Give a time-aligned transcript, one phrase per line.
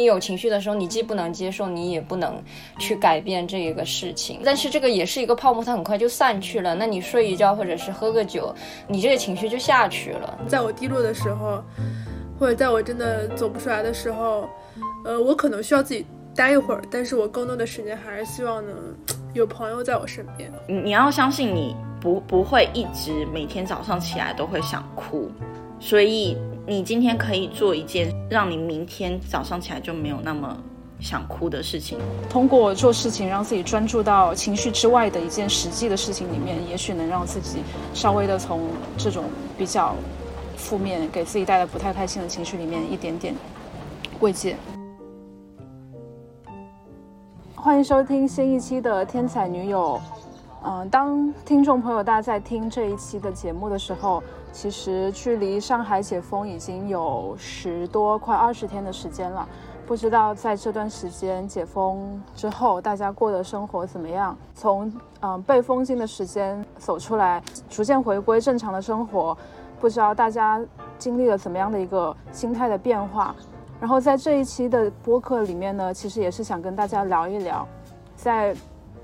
[0.00, 2.42] 你有情绪的时候，你既不能接受，你也不能
[2.78, 4.40] 去改变这一个事情。
[4.42, 6.74] 但是这个也是一个泡沫，它很快就散去了。
[6.74, 8.54] 那你睡一觉或者是喝个酒，
[8.88, 10.38] 你这个情绪就下去了。
[10.48, 11.62] 在我低落的时候，
[12.38, 14.48] 或者在我真的走不出来的时候，
[15.04, 18.74] 呃，我可能需要自己待一会儿，但是我更多的时间还是希望能
[19.34, 20.50] 有朋友在我身边。
[20.66, 25.30] 你你要相信，你不不会一直每天早上起来都会想哭，
[25.78, 26.38] 所以。
[26.70, 30.56] 你今天可以做一件让你明天早上起来就没有那么
[31.00, 31.98] 想哭的事情。
[32.28, 39.24] 通过做事情，让自己专注到情绪之外的一件实际的事情里面，也许能让自己稍微的从这种
[39.58, 39.96] 比较
[40.56, 43.34] 负面、给自己带来不太开心的情绪里面一点点
[44.20, 44.54] 慰藉。
[47.56, 50.00] 欢迎收听新一期的《天才女友》。
[50.62, 59.48] 嗯，当听众朋友大家在听这一期的节目的时候，其实距离上海解封已经有十多快二十天的时间了。
[59.86, 64.36] 不知道在这段时间解封之后，大家过的生活怎么样？
[64.54, 69.36] 从嗯被封禁的时间走出来，逐渐回归正常的生活，
[69.80, 70.60] 不知道大家
[70.98, 73.34] 经历了怎么样的一个心态的变化。
[73.80, 77.66] 然后在这一期的播客里面呢，其实也是想跟大家聊一聊，
[78.14, 78.54] 在。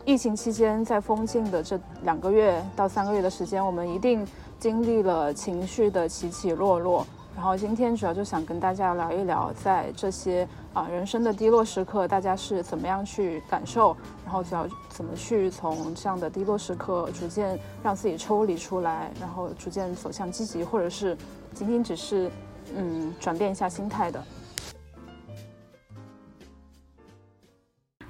[0.07, 4.25] 疫情期间，在封禁的这两个月到三个月的时间，我们一定
[4.57, 7.05] 经历了情绪的起起落落。
[7.35, 21.19] 然后今天主要就想跟大家聊一聊，在这些啊人生的低落时刻，大家是怎么样去感受，然后主要怎么去从这样的低落时刻逐渐让自己抽离出来，然后逐渐走向积极，或者是
[21.53, 22.31] 仅仅只是
[22.77, 24.23] 嗯转变一下心态的。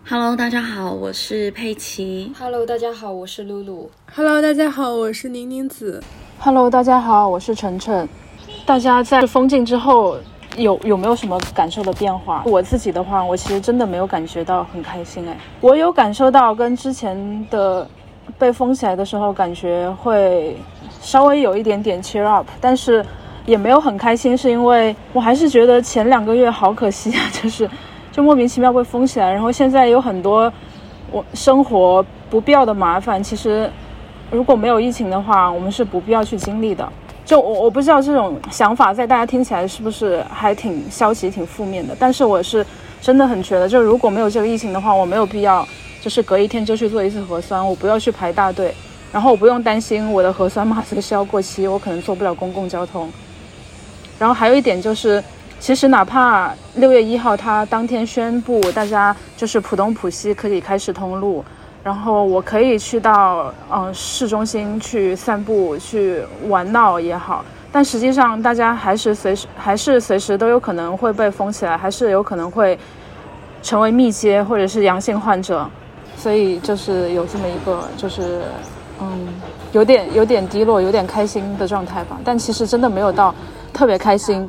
[0.08, 2.30] Hello，大家好，我是佩奇。
[2.38, 3.90] Hello，大家好，我是露露。
[4.14, 6.00] Hello，大家好，我是宁宁子。
[6.38, 8.08] Hello，大家好，我是晨晨。
[8.64, 10.16] 大家在封禁之后
[10.56, 12.44] 有有没有什么感受的变化？
[12.46, 15.36] 我自己的话，我其实真的没有感觉到很开心哎。
[15.60, 17.84] 我有感受到跟之前的
[18.38, 20.56] 被封起来的时候感觉会
[21.00, 23.04] 稍微有一点点 cheer up，但是
[23.44, 27.68] 也没有很开心，是因为我还是觉得前两个月好可惜啊， 就是。
[28.16, 30.50] 就莫名其妙被封起来，然后现在有很多
[31.12, 33.22] 我生活不必要的麻烦。
[33.22, 33.70] 其实
[34.30, 36.90] 如果没有疫情的话，我们是不必要去经历的。
[37.26, 41.94] 就我我不知道这种想法在大家听起来是不是还挺消极、挺负面的。
[41.98, 42.64] 但是我是
[43.02, 45.68] 真的很觉得，就如果没有这个疫情的话，我没有必要
[46.00, 48.74] 就是隔一天就去做一次核酸，我不要去排大队，
[49.12, 53.12] 然后我不用担心我的核酸码随时要过期，我可能坐不了公共交通。
[54.18, 55.22] 然后还有一点就是。
[55.58, 61.44] 其实，哪怕六月一号他当天宣布大家就是浦东浦西可以开始通路，
[61.82, 72.78] 然后我可以去到嗯市中心去散步去玩闹也好，但实际上大家还是随时还是随时都有可能会被封起来，还是有可能会
[73.62, 75.68] 成为密接或者是阳性患者，
[76.16, 78.42] 所以就是有这么一个就是
[79.00, 79.28] 嗯
[79.72, 83.34] 有点有点低落、有点开心的状态吧，但其实真的没有到
[83.72, 84.48] 特别开心。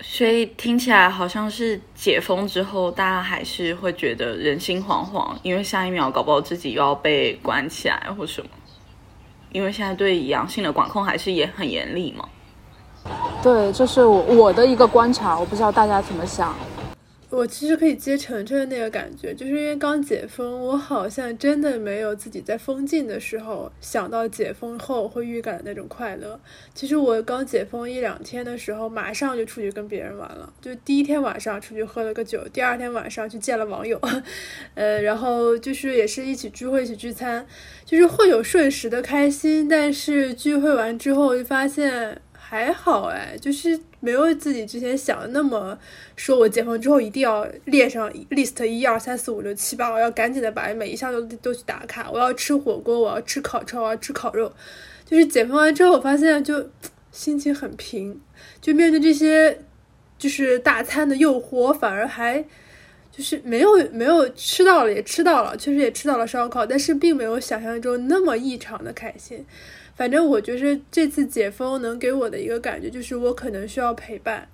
[0.00, 8.48] 所以听起来好像是解封之后，大家还是会觉得人心惶惶，因为下一秒搞不好自己又要被关起来或什么。
[9.52, 12.28] 因为现在对阳性的管控还是也很严厉嘛。
[13.42, 16.54] 对，这是我我的一个观察，我不知道大家怎么想。
[17.34, 26.38] 我其实可以接晨晨的那个感觉，就是因为刚解封，我好像真的没有自己在封禁的时候想到解封后会预感的那种快乐。
[26.72, 34.00] 其实我刚解封一两天的时候，马上就出去跟别人玩了，就第一天晚上出去喝了个酒，第二天晚上去见了网友，
[34.74, 37.44] 呃，然后就是也是一起聚会、一起聚餐，
[37.84, 42.20] 就是会有瞬时的开心，但是聚会完之后就发现。
[42.46, 45.76] 还好哎，就是没有自己之前想的那么，
[46.14, 52.10] 说我解封之后一定要列上 list 一二三四五六七八，我要赶紧的把每一项都都去打卡。
[52.10, 54.52] 我要吃火锅，我要吃烤串，我要吃烤肉。
[55.06, 56.70] 就是解封完之后，我发现就
[57.10, 58.20] 心情很平，
[58.60, 59.58] 就面对这些
[60.18, 62.44] 就是大餐的诱惑，反而还
[63.10, 69.44] 就是没有没有吃到了也吃到了，确实也吃到了烧烤，但是并没有想象中那么异常的开心。
[69.96, 74.48] 反正我觉得这次解封能给我的一个感觉就是，我可能需要陪伴。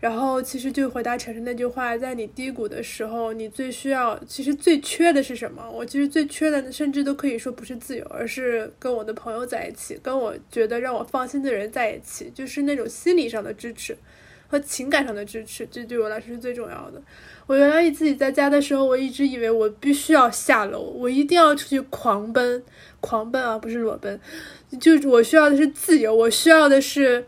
[0.00, 5.68] 然后其实就回答晨晨那句话，在你低谷的时候，你最需要，其实最缺的是什么？
[5.68, 13.96] 我其实最缺的，甚至都可以说不是自由，而是跟我的朋友在一起，跟我觉得让我放心的人在一起，就是那种心理上的支持
[14.48, 17.00] 和情感上的支持，这对我来说是最重要的。
[17.46, 22.62] 我原来自己在家的时候，我一直以为我必须要下楼，我一定要出去狂奔。
[23.00, 24.20] 狂奔啊，不是裸奔，
[24.80, 27.24] 就我需要的是自由，我需要的是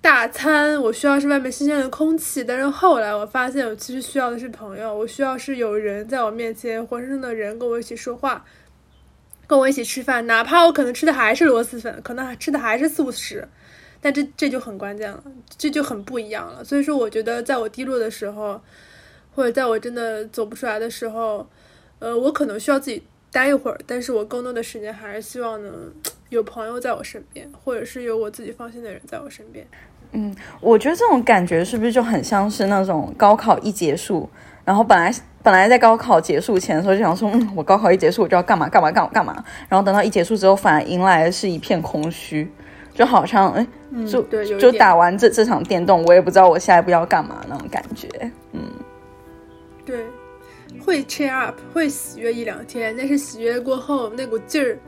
[0.00, 2.42] 大餐，我需要是外面新鲜的空气。
[2.42, 8.42] 但是后来我发现，我其实需要的是朋友，我需要是有人在我面前，活生生的人跟我一起说话，
[9.46, 13.46] 跟我一起吃饭，哪怕我可能吃的还是螺蛳粉，可能吃的还是素食，
[14.00, 15.22] 但这这就很关键了，
[15.58, 16.64] 这就很不一样了。
[16.64, 18.60] 所以说，我觉得在我低落的时候，
[19.34, 21.46] 或者在我真的走不出来的时候，
[21.98, 23.02] 呃，我可能需要自己
[23.32, 25.72] 待一会儿，但是我更多的时间还是希望能
[26.30, 29.66] 有朋友在我身边，或者是有我自己放心的人在我身边。
[30.12, 34.28] 嗯，我觉得这种感觉是不是就很像是那种高考一结束，
[34.64, 42.50] 然后本来本来在高考结束前的时候就想说，嗯，我高考一结束我就要干嘛干嘛干嘛干嘛，然后等到一结束之后，反而迎来的是一片空虚，
[43.00, 43.66] 就好像哎，
[44.06, 44.22] 就
[44.58, 48.06] 就打完这这场电动，我也不知道我下一步要干嘛那种感觉。
[48.52, 48.60] 嗯，
[49.86, 50.04] 对，
[50.84, 54.78] 会 cheer up，会喜悦一两天，但是喜悦过后那股劲儿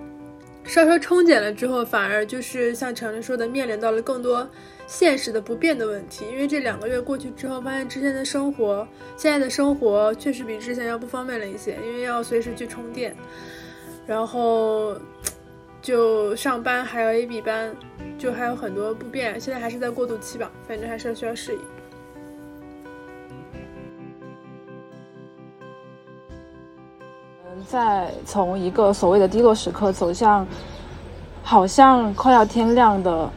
[0.63, 4.47] 稍稍冲减了之后，反而就是像程程说的，面临到了更多。
[4.87, 8.87] 现实的不变的问题，因为这两个月过去之后，发现之前的生活，
[9.17, 13.17] 现在的生活确实比之前要不方便了一些，因为要随时去充电，
[14.07, 14.95] 然后
[15.83, 17.75] 就上班还有 A B 班，
[18.17, 19.39] 就还有很多不便。
[19.41, 21.59] 现在还是在过渡期吧，反正还是要需要适应。
[27.67, 30.47] 在从一个所谓的低落时刻走向，
[31.43, 33.29] 好像快要天亮的。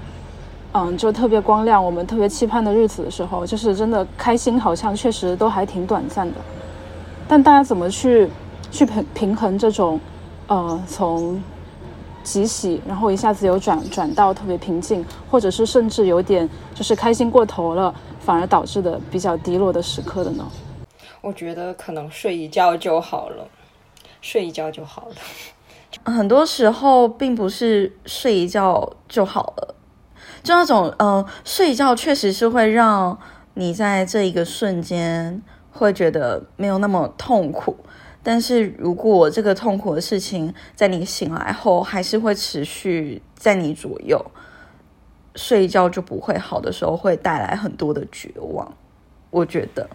[0.78, 6.36] 嗯，就特别光亮，我们特别期盼的日子的时候，就是真的开心，好像确实都还挺短暂的。
[7.30, 8.30] 但大家怎么去
[8.72, 9.98] 去平平衡这种，
[10.48, 11.42] 呃，从
[12.26, 20.46] 极喜，然后一下子又转转到特别平静，或者是甚至有点就是开心过头了，反而导致的比较低落的时刻的呢？
[21.22, 23.48] 我觉得可能睡一觉就好了，
[24.20, 25.16] 睡一觉就好了。
[26.12, 29.76] 很多时候并不是睡一觉就好了。
[30.44, 33.18] 就那种，呃，睡一觉确实是会让
[33.54, 35.42] 你在这一个瞬间
[35.72, 37.78] 会觉得没有那么痛苦，
[38.26, 44.20] 但是如果这个痛苦的事情在你醒来后还是会持续在你左右，
[45.36, 48.74] 睡觉就不会好的时候，会带来很多的绝望。
[49.30, 49.88] 我觉得，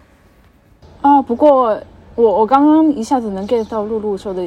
[1.01, 1.77] 啊，不过
[2.15, 4.41] 我我刚刚一下子能 get 到露露说的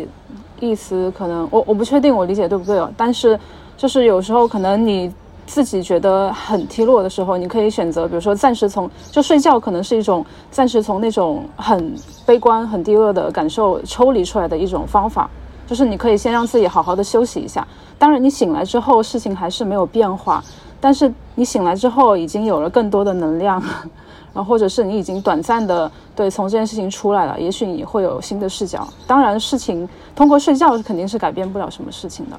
[0.61, 3.39] 意思，可能我我不确定我理解对不对哦，但是
[3.77, 5.13] 就是有时候可能你。
[5.47, 11.95] 自己觉得很低落的时候，你可以选择，比如说暂时从就睡觉，可能是一种暂时从那种很
[12.25, 15.29] 悲观、很低落的感受抽离出来的一种方法。
[15.67, 17.67] 就是你可以先让自己好好的休息一下。
[17.99, 20.45] 当然，你醒来之后事情还是没有变化，
[20.79, 23.59] 但是你醒来之后已经有了更多的能量，
[24.35, 28.87] 然后或者是你已经短暂的对从这件事情出来了，也许你会有新的视角。
[29.07, 32.39] 当然，事情通过睡觉肯定是改变不了什么事情的。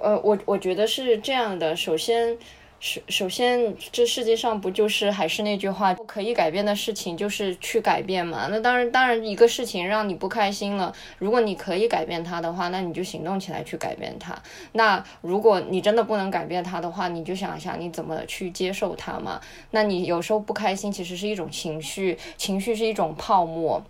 [0.00, 1.74] 呃，我我觉得是这样的。
[1.74, 2.36] 首先，
[2.80, 8.46] 首首先，这世界上不就是还是那句话，不可以改变的事情就是去改变嘛。
[8.48, 14.40] 那当然，当然，一个事情让你不开心了，如果你可以改变它的话，那你就行动起来去改变它。
[14.72, 19.40] 那如果你真的不能改变它的话，你就想一想你怎么去接受它嘛。
[19.72, 23.82] 那你有时候不开心，其实是一种情绪，情绪是一种泡沫。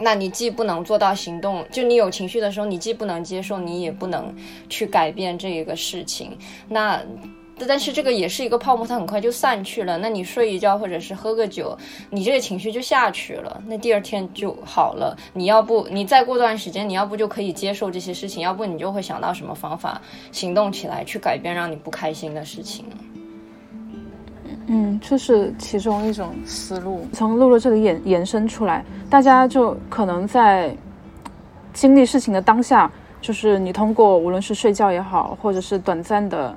[0.00, 4.34] 那你既不能做到行动，就你有情绪的时候，你既不能接受，你也不能
[4.68, 6.36] 去改变这一个事情。
[6.68, 7.02] 那
[7.66, 9.98] 但是这个也是一个泡沫，它很快就散去了。
[9.98, 11.76] 那你睡一觉或者是喝个酒，
[12.08, 15.16] 你这个情绪就下去了，那第二天就好了。
[15.32, 20.00] 你要不你再过段时间，你要不就可以接受这些事情，要不你就会想到什么方法
[20.30, 22.84] 行动起来去改变让你不开心的事情。
[24.66, 30.76] 嗯，这是其中一种思路，从露露这里延延伸出来，大家就可能在
[31.72, 32.90] 经历事情的当下，
[33.20, 36.54] 就是你通过无论是睡觉也好，或者是短暂的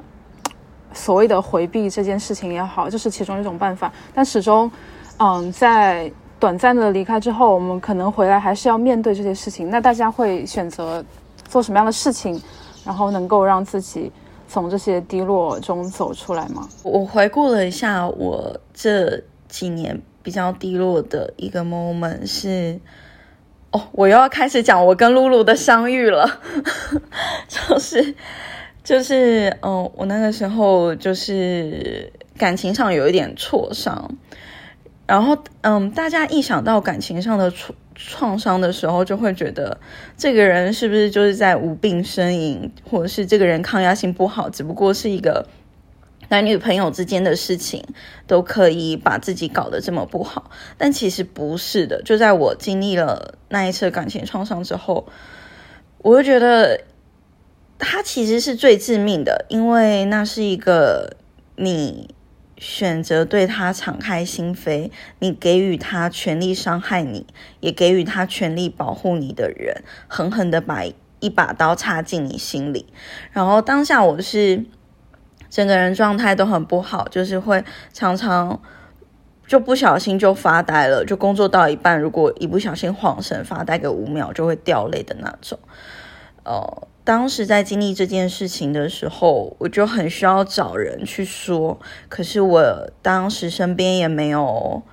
[0.93, 3.91] 所谓的回避这件事情也好，这是其中一种办法。
[4.13, 4.69] 但始终，
[5.17, 9.69] 嗯，在短暂的离开之后，我们可能回来还是要面对这些事情。
[9.69, 11.03] 那大家会选择
[11.47, 12.41] 做什么样的事情，
[12.83, 14.11] 然后能够让自己。
[14.51, 16.67] 从这些低落中走出来吗？
[16.83, 22.77] 我回顾了一下，我这几年比较低落的一个 moment 是，
[23.71, 26.41] 哦，我又要开始讲我跟露露的相遇了，
[27.47, 28.13] 就是
[28.83, 34.11] 就是，嗯，我那个时候就是感情上有一点挫伤，
[35.07, 37.73] 然后，嗯，大家一想到感情上的挫。
[38.07, 39.79] 创伤的时候，就会觉得
[40.17, 45.47] 这个人是不是就是在无病呻吟，或者是这个人抗压性不好，只不过是一个
[46.29, 47.83] 男女朋友之间的事情，
[48.25, 50.49] 都可以把自己搞得这么不好。
[50.77, 55.07] 但其实不是的，就在我经历了那一次感情创伤之后，
[55.99, 56.81] 我就觉得
[57.77, 61.17] 他其实是最致命的，因为那是一个
[61.55, 62.13] 你
[62.61, 67.25] 选择对他敞开心扉，你给予他权力伤害你，
[67.59, 70.83] 也给予他权力保护你的人，狠狠的把
[71.19, 72.85] 一把刀插进你心里。
[73.31, 74.63] 然后当下我是
[75.49, 78.61] 整个人状态都很不好，就是会常常
[79.47, 85.57] 就不小心就发呆了，就工作到一半，如果一不小心晃神发呆个五秒，就会掉泪的那种。
[86.45, 86.89] 哦。
[87.03, 91.79] 当时在经历这件事情的时候，我就很需要找人去说。
[92.07, 94.83] 可是我当时身边也没有，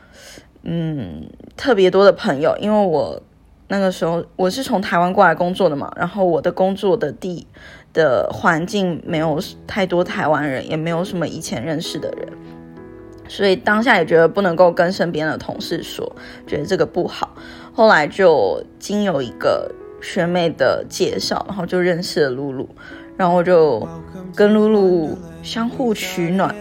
[0.63, 3.23] 嗯，特别多的朋友，因为我
[3.69, 7.47] 那个时候我是从台湾过来工作的嘛，然后我的工作的地
[7.93, 12.33] 的环境没有太多台湾人，也没有什么以前认识的人，
[13.29, 16.11] 所以当下也觉得不能够跟身边的同事说，
[16.47, 17.37] 觉得这个不好。
[17.75, 19.71] 后来就经有一个。
[20.01, 22.69] 学妹的介绍，然后就认识了露露，
[23.17, 23.87] 然后就
[24.35, 26.55] 跟露露相互取暖，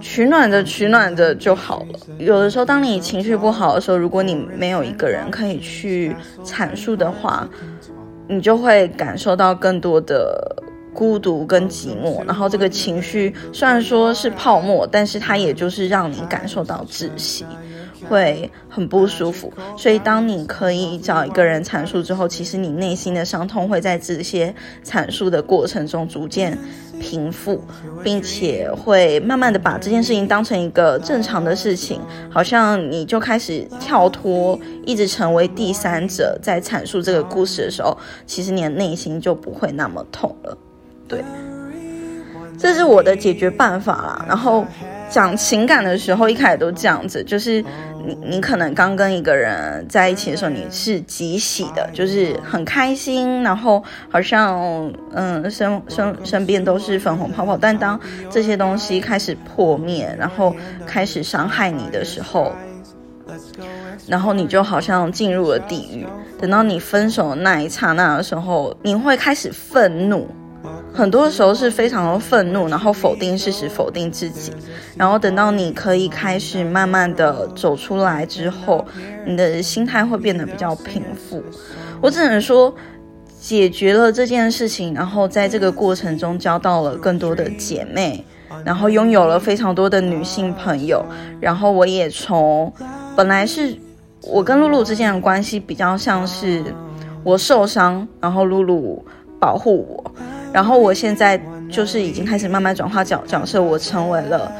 [0.00, 1.98] 取暖着取暖着就好了。
[2.18, 7.48] 有的时候，当你情绪不好的时候，如果你没有一个人可以去阐述的话，
[8.28, 12.24] 你就会感受到更多的孤独跟寂寞。
[12.26, 17.44] 然后这个情绪虽然说是泡沫，但是它也就是让你感受到窒息。
[18.08, 26.58] 会很不舒服，所以当你可以找一个人阐述之后，其实你内心的伤痛会在这些阐述的过程中逐渐
[27.00, 27.62] 平复，
[28.02, 37.96] 并且会慢慢的把这件事情当成一个正常的事情，好像你就开始跳脱，一直成为第三者在阐述这个故事的时候，
[38.26, 40.56] 其实你的内心就不会那么痛了。
[41.08, 41.22] 对，
[42.58, 44.24] 这是我的解决办法啦。
[44.28, 44.64] 然后。
[45.10, 47.62] 讲情感的时候，一开始都这样子，就是
[48.04, 57.56] 你你可能刚跟一个人在一起的时候，你是极喜的，就是很开心，然后好像嗯身身身边都是粉红泡泡。
[57.56, 57.98] 但当
[58.30, 60.54] 这些东西开始破灭，然后
[60.86, 62.52] 开始伤害你的时候，
[64.08, 66.06] 然后你就好像进入了地狱。
[66.40, 70.28] 等到你分手的那一刹那的时候，你会开始愤怒。
[70.94, 74.52] 很多时候是非常的愤怒，然后否定事实，否定自己，
[74.96, 78.86] 然后等到你可以开始慢慢的走出来之后，
[79.26, 81.42] 你的心态会变得比较平复。
[82.00, 82.72] 我只能说，
[83.40, 88.24] 解决了这件事情，然后在这个过程中交到了更多的姐妹，
[88.64, 91.04] 然后拥有了非常多的女性朋友，
[91.40, 92.72] 然后我也从
[93.16, 93.76] 本来是
[94.22, 96.62] 我跟露露之间的关系比较像是
[97.24, 99.04] 我受伤，然后露露
[99.40, 100.14] 保护我。
[100.54, 101.36] 然后我现在
[101.68, 104.52] 就是已经开始慢慢转化角角色，我成为了，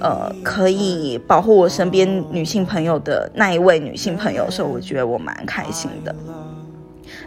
[0.00, 6.16] 呃，可以保护我身边女性朋友的那一位女性朋友，所以我觉得我蛮开心的。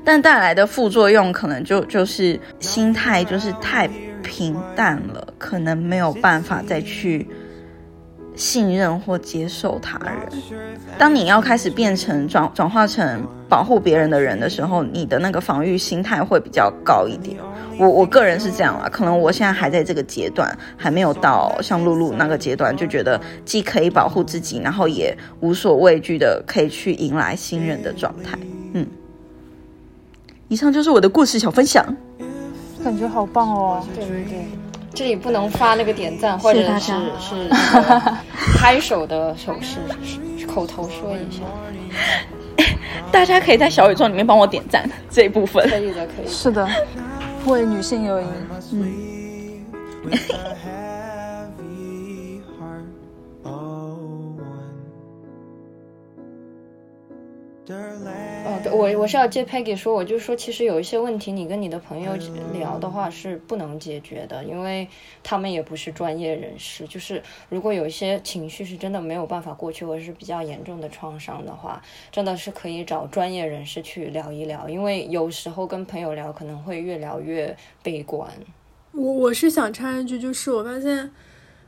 [0.04, 3.88] 但带来的副作用可能就就是心态就是太
[4.24, 7.28] 平淡了，可能没有办法再去。
[8.36, 10.16] 信任或接受他人。
[10.98, 17.38] 当你要开始变成转转化成保护别人的人的时候，你的那个防御心态会比较高一点。
[17.78, 28.40] 我我个人是这样啦，可能我现在还在这个阶段，还没有到像露露那个阶段，就觉得既可以保护自己，然后也无所畏惧的可以去迎来新人的状态。
[28.72, 28.88] 嗯，
[30.48, 31.86] 以上就是我的故事小分享，
[32.82, 33.86] 感觉好棒哦。
[33.94, 34.46] 对对对。
[34.96, 37.50] 这里不能发那个点赞，或者是是
[38.58, 39.78] 拍手的手势，
[40.48, 41.44] 口头说一下。
[43.12, 45.70] 大家可以在小宇宙里面帮我点赞这一部分。
[45.70, 46.28] 可以的，可以。
[46.28, 46.66] 是的，
[47.46, 48.26] 为女性友谊。
[58.72, 62.16] 我我是要接 Peggy 说，我就说，其实有一些问题，你跟你的朋友
[62.54, 64.88] 聊的话是不能解决的，因为
[65.24, 66.88] 他们也不是专业人士。
[66.88, 71.82] 就是如果有一些情绪是真的没有办法过去，或者是比较严重的创伤的话，
[72.12, 78.30] 真的是可以找专业人士去聊一聊，因为有时候跟朋友聊可能会越聊越悲观。
[78.92, 81.12] 我我是想插一句，就是我发现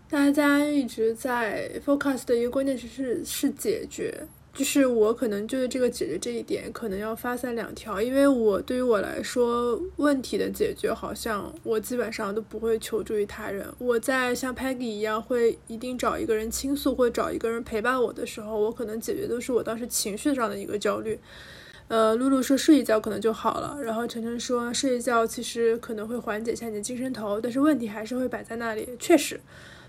[0.09, 4.13] 大家一直在 focus 的一个关键词是是解决。
[4.57, 13.67] 就是我可能就是这个解决这一点，可能要发散两条，因为我对于我来说，问题的解决好像我基本上都不会求助于他人。
[13.77, 21.19] 我在像 Peggy 一样，会一定找一个人倾诉，或找一个人陪伴我的时候，我可能解决都是我当时情绪上的一个焦虑。
[21.87, 29.39] 呃，露露说睡一觉可能就好了，然后晨晨说睡一觉其实可能会缓解一下你的精神头，但是问题还是会摆在那里，确实。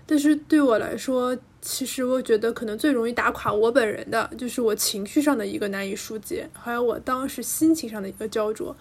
[0.05, 8.75] 但是对我来说，其实我觉得可能最容易打垮我本人的，就是我情绪上的一个难以疏解，还有我当时心情上的一个焦灼。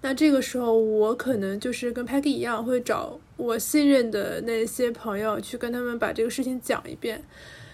[0.00, 7.22] 那这个时候，我可能就是跟 Peggy 一样，会找我信任的那些朋友去跟他们把这个事情讲一遍。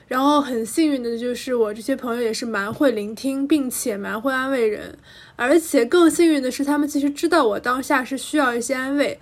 [0.06, 4.96] 然后很幸运的就是我这些朋友也是蛮会聆听，并且蛮会安慰人，
[5.34, 9.18] 而且更幸运的是他们其实知道我当下是需要一些安慰。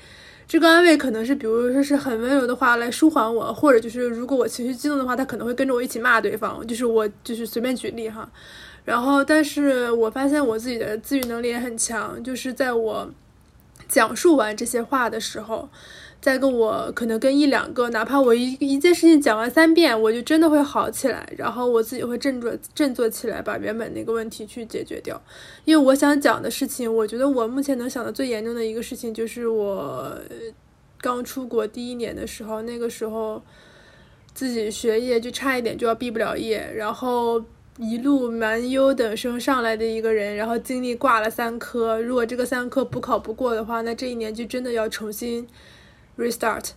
[0.47, 6.67] 这个安慰可能是比如说是很温柔的话来舒缓我，或者就是如果我情绪激动的话，他可能会跟着我一起骂对方。
[6.67, 8.29] 就是我就是随便举例哈。
[8.85, 13.11] 然后，但是我发现我自己的自愈能力也很强，就是在我
[13.89, 15.69] 讲述完这些话的时候。
[16.23, 25.21] 再跟我可能跟一两个，哪怕我一一件事情讲完三遍，我就真的会好起来，然后我自己会振作振作起来，把原本那个问题去解决掉。
[25.65, 30.17] 因为我想讲的事情，我觉得我目前能想的最严重的一个事情，就是我
[31.01, 33.43] 刚出国第一年的时候，那个时候
[34.33, 37.43] 自己学业就差一点就要毕不了业，然后
[37.79, 45.49] 一路蛮优等生上来的一个人，然后经历挂了三科，如果这个三科补考不过的话，那这一年就真的要重新。
[46.17, 46.71] restart，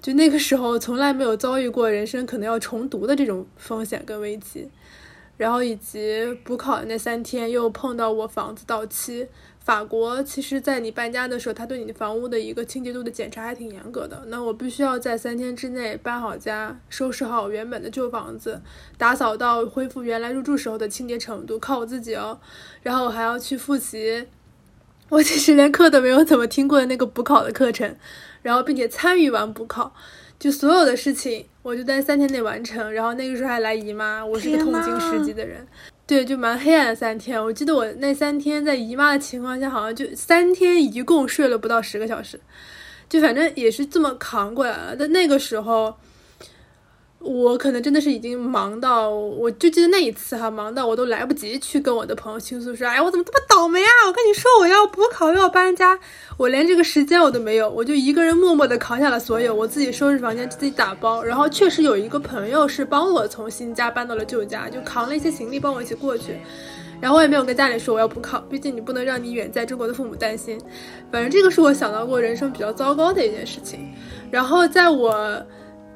[0.00, 4.68] 就那个时候从来没有遭遇过人生可能要重读的这种风险跟危机，
[5.36, 9.28] 然后以及补考的那三天又碰到我房子到期。
[9.62, 14.24] 法国其实，在你搬家的时候，他对你的房屋的一个清洁度的检查还挺严格的。
[14.28, 18.62] 那我必须要在三天之内搬好家，收拾好原本的旧房子，
[18.96, 22.40] 打扫到恢复原来入住时候的清洁程度，靠我自己哦。
[22.82, 24.26] 然后我还要去复习，
[25.10, 27.94] 我其实连课都没有怎么听过的那个补考的课程。
[28.42, 29.92] 然后，并且参与完补考，
[30.38, 32.92] 就所有的事情，我就在三天内完成。
[32.92, 35.66] 然后那个时候还来姨妈，我是个痛经十级的人，
[36.06, 37.42] 对，就蛮黑暗的三天。
[37.42, 42.40] 我记得我那三天在姨妈的情况下，好像就三天一共睡了不到十个小时，
[43.08, 44.96] 就反正也是这么扛过来了。
[44.96, 45.94] 但那个时候。
[47.20, 53.92] 我可能真的是已经忙到，我就记得那一次哈，忙到我都来不及去跟我的朋友倾诉说，哎，我怎么这么倒霉啊！
[54.06, 55.98] 我跟你说，我要补考又要搬家，
[56.38, 66.38] 我连这个时间我都没有，我就一个人默默的扛下了所有，我自己收拾房间，自己打包，然后确实有一个朋友是帮我从新家搬到了旧家，就扛了一些行李帮我一起过去，
[67.02, 70.58] 然后我也没有跟家里说我要补考，毕竟你不能让你远在中国的父母担心，
[71.12, 73.92] 反正这个是我想到过人生比较糟糕的一件事情，
[74.30, 75.44] 然后在我。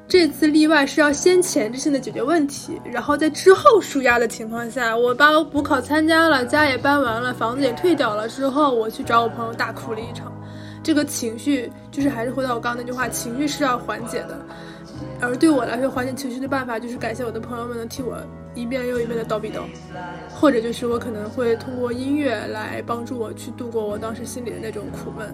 [0.07, 10.31] 这次例外是要先前置性的解决问题，然后在之后舒压的情况下，我把我补考参加了，家也搬完了，房子也退掉了之后，我去找我朋友大哭了一场。
[10.83, 14.39] 这个情绪就是还是回到我刚刚那句话，情绪是要缓解的。
[15.19, 18.15] 而对我来说，缓解情绪的办法就是感谢我的朋友们能替我
[18.53, 19.61] 一遍又一遍的叨逼叨，
[20.29, 25.33] 或者就是我可能会通过音乐来帮助我去度过我当时心里的那种苦闷。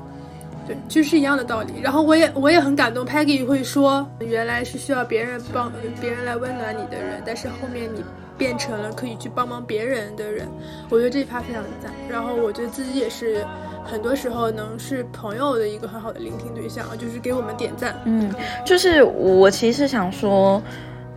[0.67, 1.74] 对，其就是一样的道理。
[1.82, 8.04] 然后我也我也很感动，Peggy 会说，原来是需要别人帮别人来温暖你的人，但是后面你
[8.38, 10.47] 变成了可以去帮忙别人的人。
[10.89, 11.91] 我觉得这一趴非常赞。
[12.10, 13.45] 然后我觉得自己也是
[13.84, 17.95] 很多时候能是朋友的一个很好的聆听对象，就是给我们点赞。
[18.06, 18.32] 嗯，
[18.65, 20.62] 就是我其实想说，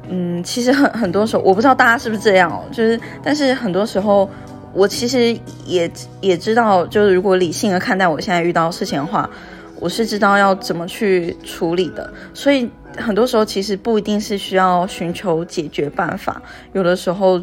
[0.09, 4.28] 嗯，其实很很多时候，我不知道大家是不是这样，就是但是很多时候。
[4.75, 9.31] 我其实也也知道，就是如果理性的看待我现在遇到事情的话，
[9.79, 12.13] 我是知道要怎么去处理的。
[12.35, 17.41] 所以很多时候其实不一定是需要寻求解决办法，有的时候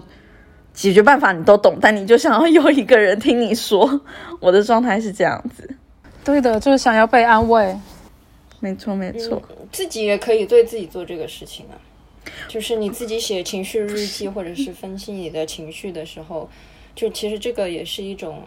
[0.74, 4.02] 解决办法你都懂，但你就想要有一个人听你说。
[4.39, 5.70] 我的状态是这样子，
[6.26, 7.74] 对的，就是想要被安慰。
[8.60, 9.41] 没错，没错，
[9.72, 11.80] 自己也可以对自己做这个事情啊，
[12.50, 16.50] 就是你自己写情绪日记或者是分析你的情绪的时候。
[16.95, 18.43] 就其实这个也是一种，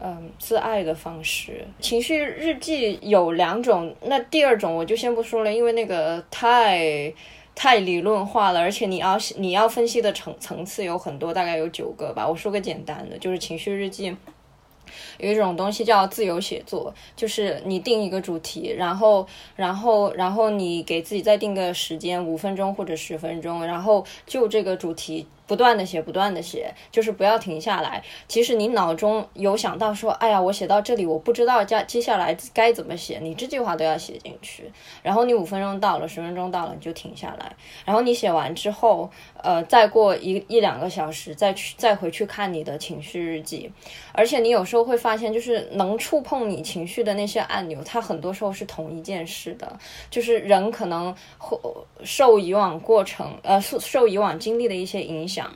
[0.00, 1.66] 嗯，自爱的方式。
[1.80, 7.12] 情绪日记有两种，那第二种我就先不说了，因为那个太
[7.54, 12.28] 太理论化了，而且你要你要分析的层层次有很多，大概有九个吧。
[12.28, 14.16] 我说个简单的，就是情绪日记
[15.18, 25.26] 有一种东西叫自由写作，就是你定一个主题，然后然后然后你给自己再定个时间，五分钟或者十分钟，然后就这个主题。
[25.48, 28.04] 不断的写，不断的写，就是不要停下来。
[28.28, 34.70] 其实你脑中有想到说，哎呀，我写到这里，我不知道接接下来该怎么写，你这句话都要写进去。
[35.02, 37.56] 然后你五分钟到了，十分钟到了，你就停下来。
[37.86, 39.10] 然后你写完之后，
[39.42, 43.72] 呃，再过一一两个小时，再去再回去看你的情绪日记。
[44.12, 49.78] 而且你有时候会发现，就是能触碰你情绪的那些按钮，它很多时候是同一件事的。
[50.10, 51.58] 就是人可能会
[52.04, 55.37] 受以往过程，呃，受受以往经历的一些影响。
[55.38, 55.52] 讲，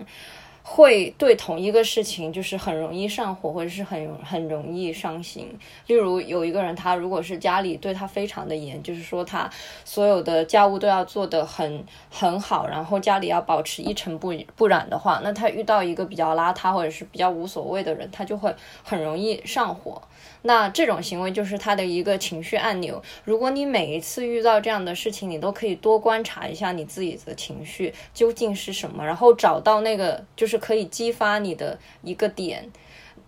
[0.65, 5.59] 会对同一个事情就是很容易上火，或者是很很容易伤心。
[5.89, 9.51] 例如有一个人，他如果是家里对他非常的严，就是说他
[9.85, 20.01] 所有的家务都要做得很很好，然后家里要保持一尘不不染的话，那他遇到一个比较邋遢或者是比较无所谓的人，他就会很容易上火。
[20.43, 23.01] 那这种行为就是他的一个情绪按钮。
[23.25, 32.69] 如果你每一次遇到这样的事情，你都可以多观察一下你自己的情绪究竟是什么，然后找到那个就是可以激发你的一个点。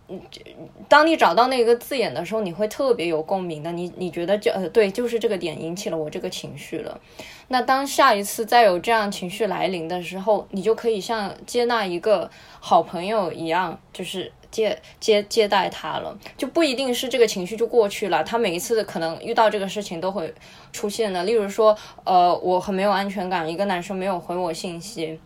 [0.08, 0.20] 嗯，
[0.88, 3.72] 当你找到那个字眼的时候，你会特别有共鸣的。
[3.72, 7.00] 你你觉得就呃对，就是这个点引起了我这个情绪了。
[7.48, 14.32] 那当下一次再有这样情绪来临的时候，你就可以像接纳一个好朋友一样，就是。
[14.54, 18.22] 接接接待他了，就不一定是这个情绪就过去了。
[18.22, 20.32] 他每一次可能遇到这个事情都会
[20.72, 21.24] 出现的。
[21.24, 25.18] 例如说，呃，我很没有安全感，一个男生没有回我信息。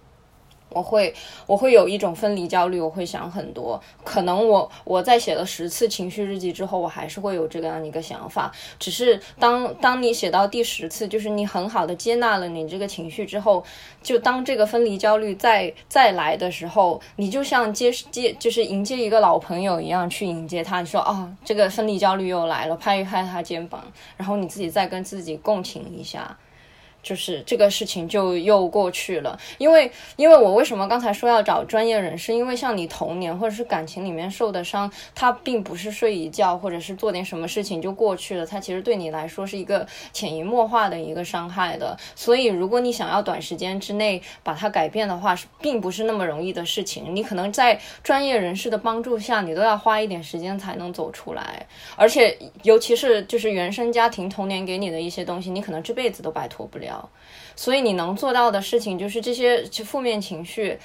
[0.70, 1.14] 我会
[1.46, 3.80] 我会有一种分离焦虑，我会想很多。
[4.04, 8.52] 可能我我在写了十次情绪日记之后，我还是会有这样一个想法。
[8.78, 13.64] 只是当当你写到第十次，就是你很好的接纳了你这个情绪之后，
[14.02, 20.80] 就当这个分离焦虑再再来的时候，你就像接接就是迎接一个老朋友一样去迎接他。
[20.80, 23.82] 你说哦，这个分离焦虑又来了，拍一拍他肩膀，
[24.16, 26.36] 然后你自己再跟自己共情一下。
[27.08, 32.34] 就是这个事情就又过去了，因为因为我为什么刚才说要找专业人士？
[32.34, 41.96] 因为像你童年或者是感情里面受的伤，它并不是睡一觉或者是做点什么事情就过去了，它其实对你来说是一个潜移默化的一个伤害的。
[42.14, 47.16] 所以如果你想要短时间之内把它改变的话，是并不是那么容易的事情。
[47.16, 51.66] 你可能在专业人士的帮助下，你都要花一点时间才能走出来。
[51.96, 56.97] 而且尤其是就是原生家庭童年给你的一些东西，你可能这辈子都摆脱不了。
[57.56, 60.78] 所以你能做到的事情就是这些负面情绪。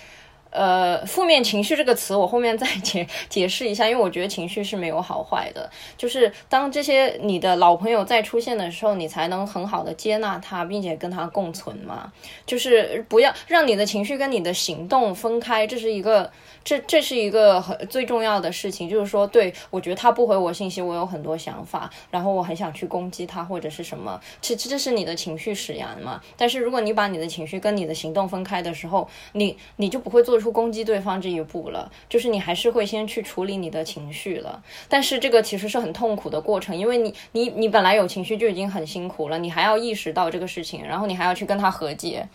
[0.54, 12.14] 呃，负面情绪这个词，我后面再 解解释一下，因为我觉得情绪是没有好坏的，就是当这些你的老朋友再出现的时候，你才能很好的接纳他，并且跟他共存嘛。
[12.46, 16.32] 就是不要让你的情绪跟你的行动分开，这是一个，
[16.64, 18.88] 这这是一个很最重要的事情。
[18.88, 26.22] 就是说，对我觉得他不回我信息，我有很多想法，然后我很想去攻击他或者是什么，这这是你的情绪使然嘛。
[26.38, 30.43] 但是如果你把你的情绪跟你的行动分开的时候，你你就不会做出。
[30.44, 34.62] 出攻击对方这一步了，就是你还是会先去处理你的情绪了。
[34.90, 42.28] 但是这个其实是很痛苦的过程，因为你你你本来有情绪就已经很辛苦了，你还要意识到这个事情，然后你还要去跟他和解，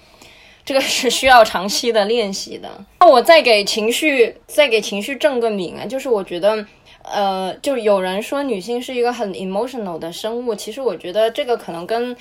[0.65, 2.85] 这个是需要长期的练习的。
[3.01, 6.67] 那我再给情绪再给情绪正个名啊，就是我觉得，
[7.03, 12.17] 呃，就有人说女性是一个很 emotional 的生物，其实我觉得这个可能跟。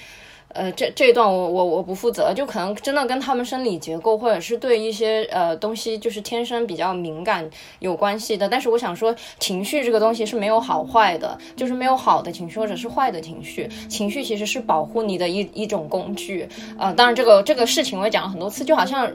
[0.57, 8.49] 呃，这这一段我我我不负责，就可能真的跟他们生理结构或者是对一些呃东西就是天生比较敏感有关系的。
[8.49, 13.69] 但是我想说，情绪这个东西是没有好坏的，就是没有好的情绪或者是坏的情绪。
[13.87, 16.49] 情绪其实是保护你的一一种工具。
[16.79, 19.07] 呃，当然这个这个事情我也讲了很多次，就好像。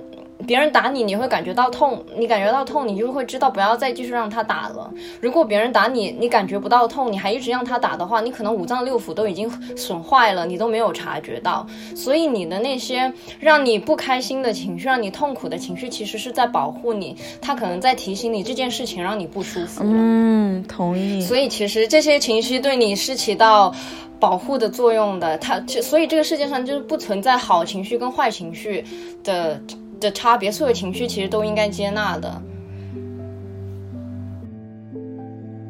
[0.47, 4.93] 别人打你，你会感觉到痛，你感觉到痛，你就会知道不要再继续让他打了。
[5.21, 11.67] 如果别人打你，你感觉不到痛，你还一直让他打的话，你可能五脏六腑都已经损坏了，你都没有察觉到。
[11.95, 19.83] 所以你的那些让你不开心的情绪，让你痛苦的情绪，其实是在保护你，他可能在提醒你这件事情让你不舒服。
[19.85, 21.21] 嗯，同意。
[21.21, 23.75] 所以其实这些情绪对你是起到
[24.19, 25.37] 保护的作用的。
[25.39, 28.85] 它，所以这个世界上就是不存在好情绪跟坏情绪
[29.23, 29.61] 的。
[30.03, 32.43] 的差别，所有情绪其实都应该接纳的。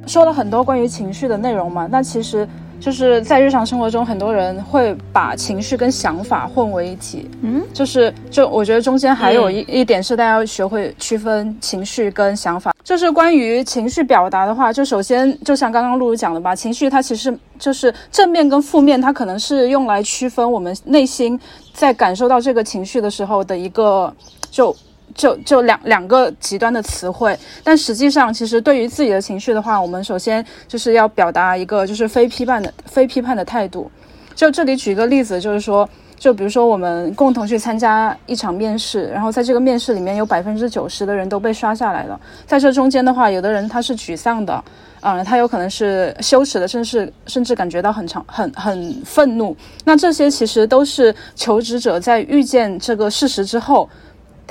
[0.07, 2.47] 说了很多关于情绪的内容嘛，那其实
[2.83, 7.31] 就是在日常生活中，很多人会把情绪跟想法混为一体。
[7.43, 12.75] 嗯，就是就我觉得中间还有一一点是大家要学会区分情绪跟想法。
[12.83, 21.39] 就是关于情绪表达的话，就首先就像刚刚露露讲的吧，情绪它其实就是正面跟负面，它可能是用来区分我们内心
[21.73, 24.13] 在感受到这个情绪的时候的一个
[24.51, 24.75] 就
[25.15, 27.39] 就就两两个极端的词汇。
[27.65, 33.91] 但实际上，其实对于自己的情绪的话，我们首先就是要表达一个就是非批判的非批判的态度。
[34.35, 35.89] 就这里举一个例子，就是说。
[36.23, 42.21] 就比如说，我们共同去参加一场面试，然后在这个面试里面有百分之九十的人都被刷下来了。
[42.47, 44.63] 在这中间的话，有的人他是沮丧的，
[45.01, 49.57] 啊，他有可能是羞耻的，甚至甚至感觉到很长、很很愤怒。
[49.85, 53.91] 那这些其实都是求职者在遇见这个事实之后，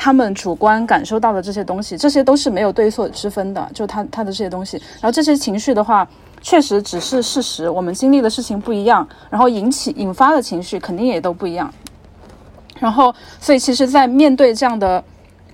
[0.04, 3.70] 他们主观感受到的这些东西，这些都是没有对错之分的。
[3.72, 6.08] 就他他的这些东西，然后这些情绪的话。
[6.44, 11.72] 确实只是事实，我们经历的事情不一样，然后引起引发的情绪肯定也都不一样。
[12.80, 15.04] 然后，所以其实，在面对这样的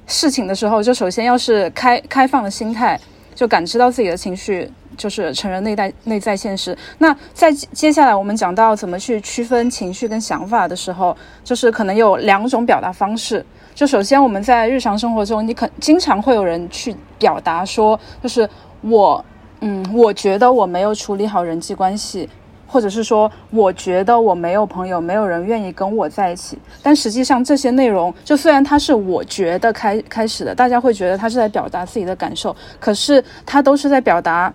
[0.06, 2.98] 事情的时候，就首先要是开开放的心态，
[3.36, 6.78] 就感知到自己的情绪，就是承认内在内在现实。
[7.00, 13.46] 那在接下来我们讲到怎么去区分情绪跟想法的时候，就是可能有两种表达方式。
[13.78, 18.50] 就首先我们在日常生活中，你可经常会有人去表达说，就是
[18.82, 19.24] 我，
[19.62, 22.28] 嗯，我觉得我没有处理好人际关系。
[22.70, 26.58] 或者是说，我觉得我没有朋友，没有人愿意跟我在一起。
[26.82, 34.52] 但实际上，这些内容就虽然它是我觉得开开始的，大家会觉得他是在表达自己的感受，可是他都是在表达，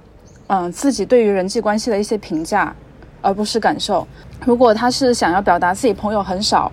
[0.48, 2.74] 嗯，自己对于人际关系的一些评价，
[3.22, 4.06] 而不是感受。
[4.44, 6.70] 如果他是想要表达自己朋友很少，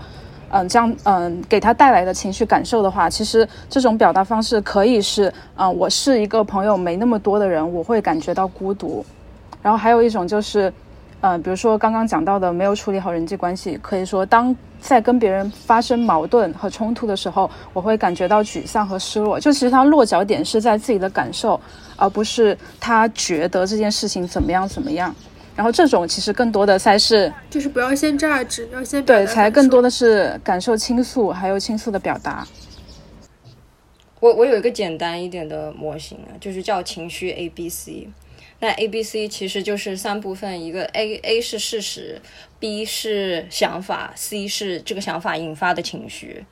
[0.49, 9.05] 嗯，这样嗯给他带来的情绪感受的话，其实这种表达方式可以是，嗯，我是一个朋友没那么多的人，我会感觉到孤独。
[9.61, 10.71] 然后还有一种就是。
[11.21, 19.37] 嗯，比如说刚刚讲到的没有处理好人际关系，可以说当在跟别人发生矛盾和冲突的时候，我会感觉到沮丧和失落。
[19.37, 21.59] 就其实他落脚点是在自己的感受，
[21.97, 25.13] 而不是他觉得这件事情怎么样怎么样。
[25.59, 32.47] 然后这种其实更多的才是，就是不要先榨汁，要先对，才更多的是感受倾诉，还有倾诉的表达。
[34.21, 38.07] 我我有一个简单一点的模型啊，就是叫情绪 A B C。
[38.61, 42.21] 那 A、B、C 其实就是三部分，一个 A A 是事实
[42.57, 46.45] ，B 是想法，C 是这个想法引发的情绪。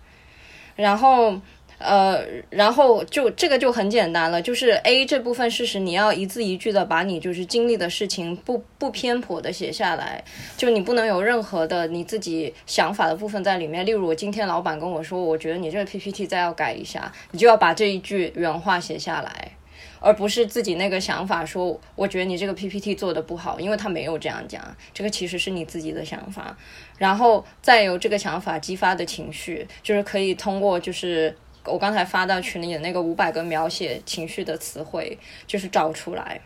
[0.75, 1.39] 然后，
[1.79, 10.23] 呃，然后就这个就很简单了，就是 A 这部分事实，你要一字一句的把你就是经历的事情不不偏颇的写下来，
[10.57, 13.85] 就你不能有任何的你自己想法的部分在里面。
[13.85, 19.51] 例如，我今天老板跟我说，我觉得你这个 PPT 再要改一下，你就要把这一句原话写下来。
[19.99, 24.63] 而不是自己那个想法说，我觉得你这个 PPT 做的不好，因为他没有这样讲，
[24.93, 26.55] 这个其实是你自己的想法，
[26.99, 31.35] 然后再由这个想法激发的情绪，就是可以通过就是
[31.67, 36.39] 我刚才发到群里的那个五百个描写情绪的词汇，就是找出来。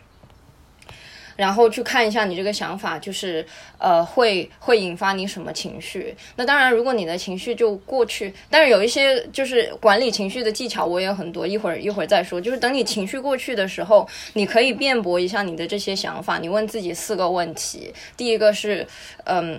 [1.34, 3.44] 然后去看一下你这个想法，就是
[3.78, 6.14] 呃，会会引发你什么情绪？
[6.36, 12.38] 那当然，如果你的情绪就过去，但是有一些就是管理情绪的技巧，我也很多，一会儿一会儿再说。
[12.38, 16.38] 就是等你情绪过去的时候，你可以辩驳一下你的这些想法。
[16.38, 18.86] 你问自己四个问题：第一个是，
[19.24, 19.58] 嗯，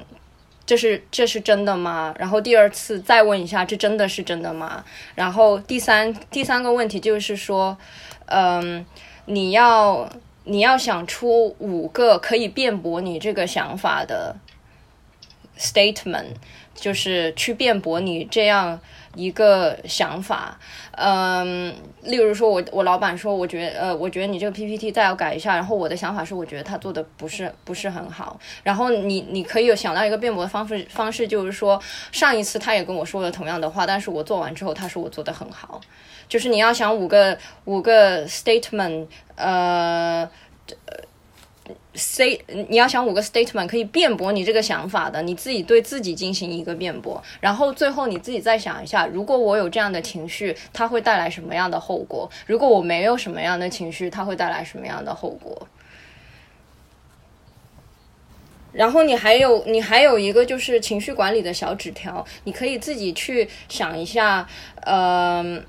[0.73, 2.15] 这是这是真的吗？
[2.17, 4.83] 然后第二次再问一下，这真的是真的吗？
[5.13, 7.77] 然后第三第三个问题就是说，
[8.25, 8.83] 嗯，
[9.25, 10.09] 你要。
[10.45, 14.36] 你要想出五个可以辩驳你这个想法的
[15.57, 16.36] statement，
[16.75, 18.77] 就是去辩驳你这样
[19.15, 20.58] 一个想法。
[20.91, 25.56] 嗯，例如说，我我老板说，我觉得呃，我觉得你这个 PPT 再要改一下。
[25.56, 28.39] 然后我的想法是，我觉得他做的不是不是很好。
[28.63, 35.82] 然后你你可以有想到一个辩驳的方式方式，就是说，上一次他也跟我说了同样的话，但是我做完之后，他说我做的很好。
[36.30, 40.28] 就是你要想五个五个 statement，呃
[41.95, 52.29] ，say 你要想五个 statement 可以辩驳你这个想法的，你自己对自己进行一个辩驳，然后最后你自己再想一下，如果我有这样的情绪，它会带来什么样的后果？
[52.45, 55.67] 如果我没有什么样的情绪，它会带来什么样的后果？
[58.71, 64.47] 然后你还有你还有一个就是情绪管理的小纸条，你可以自己去想一下，
[64.84, 65.62] 呃。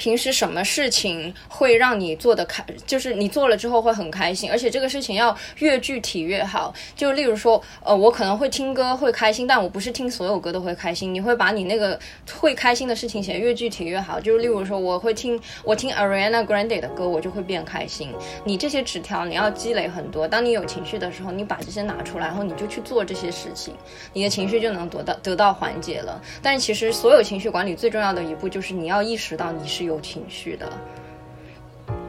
[0.00, 6.72] 平时什么事情会让你做的开，就是你做了之后会很开心，而且这个事情要越具体越好。
[6.96, 11.12] 就例如说，呃，我可能会听歌会开心，但我不是听所有歌都会开心。
[11.12, 12.00] 你会把你那个
[12.32, 14.18] 会开心的事情写越具体越好。
[14.18, 18.10] 就例如说，我会听我听 Ariana Grande 的歌，我就会变开心。
[18.42, 23.74] 你这些纸条你要积累很多，当你有情绪的时候，你把这些拿出来，然后你就去做这些事情，
[24.14, 26.18] 你的情绪就能得到得到缓解了。
[26.40, 30.00] 但其实所有情绪管理最重要的一步就是你要意识到你是有。
[30.00, 30.66] 情绪的，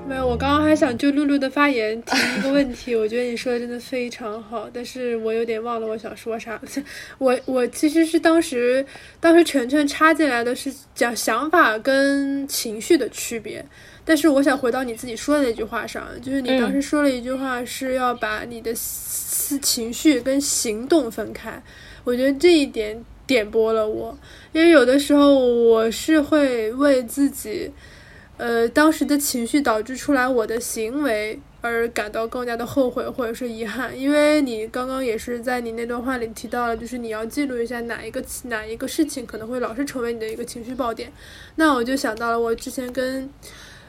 [0.07, 0.25] 没有。
[0.25, 6.59] 我刚刚还想就露露的发言提一个问题， 我觉得你说的真的非常好，但是我有点忘了我想说啥。
[7.19, 8.83] 我我其实是当时
[9.19, 13.63] 当时晨晨插进来的是讲想法跟情绪的区别，
[14.05, 21.61] 但是我想回到你自己说的那句话上，就是你当时说了一句话是要把你的思情绪跟行动分开，
[22.05, 23.03] 我觉得这一点。
[23.31, 24.17] 点拨了我，
[24.51, 27.71] 因为有的时候我是会为自己，
[28.35, 33.97] 呃，当时的情绪导致出来我的行为而感到更加的后悔或者是遗憾。
[33.97, 41.09] 因为你刚刚也是在你那段话里提到了，就是你要记录一下哪一个哪一个事情可能会老是成为你的一个情绪爆点。
[41.55, 43.29] 那我就想到了我之前跟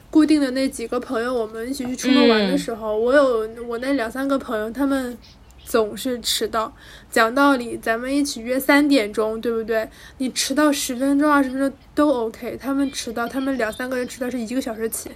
[0.08, 5.18] 固定的那几个朋友，我们一起去出门玩的时候，我有我那两三个朋友，他们。
[5.64, 6.72] 总是迟到。
[7.10, 9.88] 讲道理，咱们一起约三点钟，对不对？
[10.18, 12.58] 你迟到十分钟、二十分钟都 OK。
[12.60, 15.10] 他们迟到，他们两三个人迟到是一个小时起。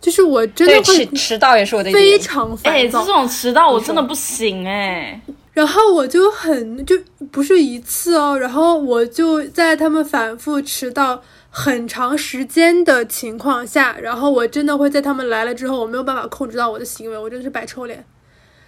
[0.00, 3.00] 就是我真的会迟到也是我的非常烦躁。
[3.00, 5.20] 哎，这种迟到我真的不行哎。
[5.52, 6.98] 然后我就很就
[7.30, 18.04] 不是一次哦，然后我就在他们反复迟到很长时间的情况下，然后我真的会在他们来了之后，我没有办法控制到我的行为，我真的是摆臭脸。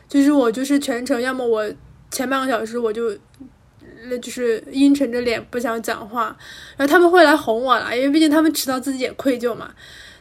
[0.08, 1.64] 就是我就是全程，要么我
[2.10, 3.16] 前半个小时我就
[4.08, 6.36] 那就是阴沉着脸不想讲话，
[6.76, 9.70] 然后他们会来哄我了，因为毕竟他们迟到自己也愧疚嘛。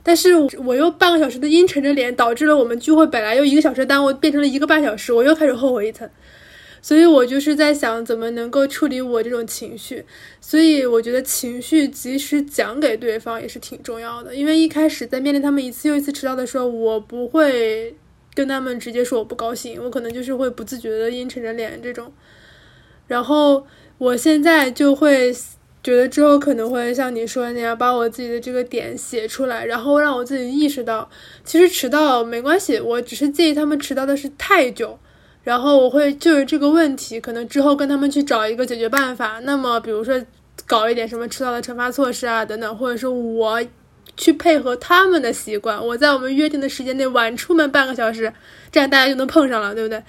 [0.06, 0.34] 但是
[0.66, 6.10] 我又半个小时的阴沉着脸，导致了我们聚会本来又一个小时耽误，变成了一个半小时，我又开始后悔一层。
[6.82, 10.04] 所以我就是在想，怎么能够处理我这种情绪。
[10.42, 14.36] 所以我觉得情绪及时讲给对方也是挺重要的。
[14.36, 17.96] 因为一开始在面临他们一次又一次迟到的时候，我不会
[18.36, 22.12] 跟他们直接说我不高兴，我可能就是会不自觉的阴沉着脸这种。
[23.08, 23.66] 然后
[23.98, 25.34] 我现在就会
[25.84, 31.10] 觉得之后可能会像你说的那样，把我自己的这个点写出来，然后让我自己意识到，
[31.44, 34.98] 其实迟到没关系，我只是介意他们迟到的是太久。
[35.44, 39.42] 然后我会就是这个问题，可能之后跟他们去找一个解决办法。
[39.44, 40.18] 那么，比如说
[40.66, 43.62] 搞一点什么迟到的惩罚措施啊，等等，或者说我
[44.16, 48.32] 去配合他们的习惯，我在我们约定的时间内晚出门半个小时，
[48.72, 50.04] 这样大家就能碰上了，对不对？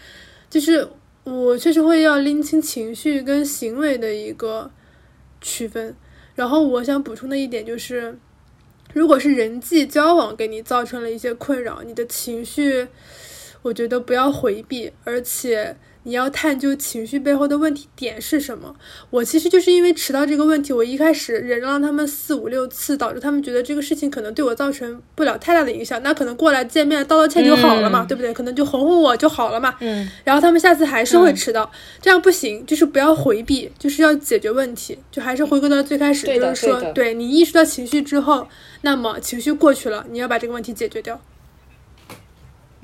[0.50, 0.88] 就是
[1.24, 4.70] 我确实会要拎清情绪跟行为的一个
[5.40, 5.96] 区分。
[6.34, 8.18] 然后我想补充的一点就是，
[8.92, 12.88] 如果是人际交往给你造成了一些困扰，你的情绪。
[13.62, 18.74] 我觉得不要回避，而且你要探究情绪背后的问题点是什么。
[19.10, 28.32] 我其实就是因为迟到这个问题，我一开始忍让他们四五六次，导致他们觉得这个事情可能对我造成不了太大的影响，那可能过来见面道道歉就好了嘛，对不对？
[28.32, 29.74] 可能就哄哄我就好了嘛。
[29.80, 30.08] 嗯。
[30.22, 38.46] 然后他们下次还是会迟到，这样不行，就是不要回避，就是要解决问题，就还是回归到最开始，就是说，对你意识到情绪之后，
[38.82, 41.20] 那么情绪过去了，你要把这个问题解决掉。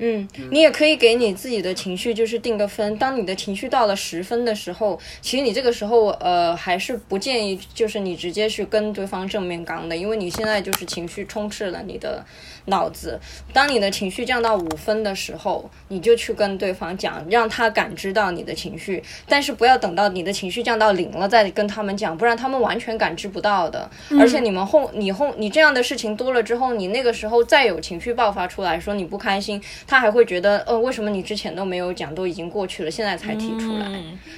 [0.03, 2.97] 嗯，你也可以给你自己的情绪就是定个分。
[2.97, 12.25] 当你的情绪到了十分的时候，其实你这个时候呃还是不建议就是你直接去跟对方正面刚的，因为你现在就是情绪充斥了你的
[12.65, 13.19] 脑子。
[13.53, 23.87] 当你的情绪降到五分的时候，你就去跟对方讲，让他感知到你的情绪，但是不要等到你的情绪降到零了再跟他们讲，不然他们完全感知不到的。
[24.19, 29.61] 而且你们后你后你这样的事情多了之后，你那个时候再有情绪爆发出来说你不开心。
[29.91, 33.91] 他还会觉得，呃，为什么你之前都没有讲，都已经过去了，现在才提出来？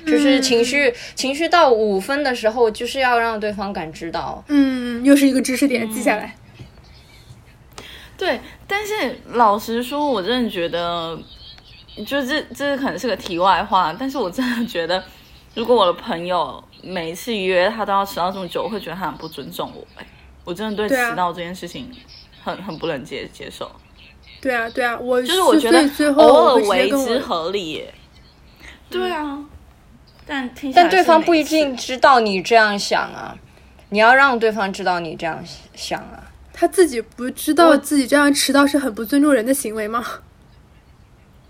[0.03, 4.43] 就是情绪情绪到五分的时候，就是要让对方感知到。
[4.47, 6.35] 嗯，又是一个知识点，记下来。
[8.17, 11.15] 对，但是老实说，我真的觉得，
[12.03, 15.03] 就这这可能是个题外话，但是我真的觉得，
[15.53, 19.85] 如果我的朋友每一次约他都要迟到这么久，我会觉得他很不尊重我。
[19.97, 20.07] 哎，
[20.43, 21.91] 我真的对迟到这件事情
[22.43, 23.71] 很很不能接接受。
[24.43, 25.79] 对啊，对啊，我就是我觉得
[26.15, 27.85] 偶尔为之合理。
[28.89, 29.39] 对啊，
[30.27, 33.33] 但但对方不一定知道你这样想啊，
[33.87, 35.41] 你要让对方知道你这样
[35.73, 36.21] 想啊。
[36.51, 40.05] 他自己不知道自己这样迟到是很不尊重人的行为吗？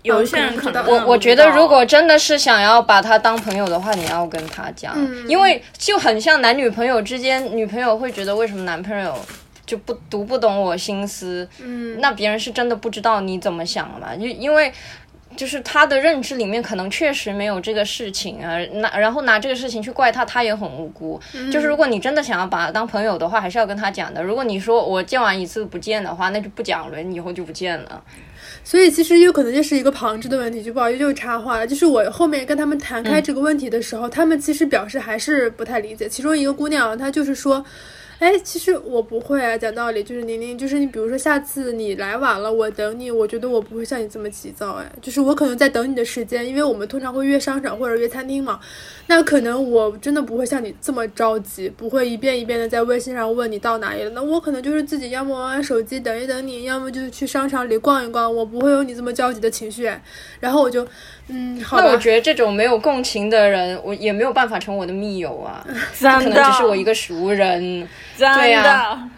[0.02, 9.18] 有一些人可能，我我觉得如果真的是想要把他当朋友的话，你要跟他讲，因为就很像男女朋友之间，女朋友会觉得为什么男朋友。
[9.66, 14.14] 就不读不懂我心思，嗯，那别人是真的不知道你怎么想嘛？
[14.14, 14.72] 因因为
[15.36, 21.20] 就是他的认知里面可能确实没有这个事情啊，拿然后拿这个事情去怪他，他也很无辜。
[21.50, 24.22] 就是如果你真的想要把他当朋友的话，还是要跟他讲的。
[24.22, 28.00] 如果你说我见完一次不见的话，那就不讲了，你以后就不见了。
[28.62, 31.66] 所以其实有可能就是一个旁支的问题，就不好意思就插话了。
[31.66, 36.08] 就是我后面跟他们谈开这个问题的时候，他们其实表示还是不太理解。
[36.08, 37.64] 其中一个姑娘她就是说。
[38.24, 48.58] 哎，其实我不会啊，讲道理就是宁宁，就是你比如说下次你来晚了，我等你，我觉得我不会像你这么急躁，哎，就是我可能在等你的时间，因为我们通常会约商场或者约餐厅嘛，
[49.08, 59.92] 那可能我真的不会像你这么着急，不会一遍一遍的在微信上问你到哪里了，那我可能就是自己要么玩玩手机等一等你，要么就是去商场里逛一逛，我不会有你这么焦急的情绪，
[60.40, 60.86] 然后我就。
[61.28, 65.64] 嗯，那我觉得这种没有共情的人，我也没有办法成我的密友啊。
[65.98, 67.88] 他可能只是我一个熟人。
[68.18, 69.08] 对呀，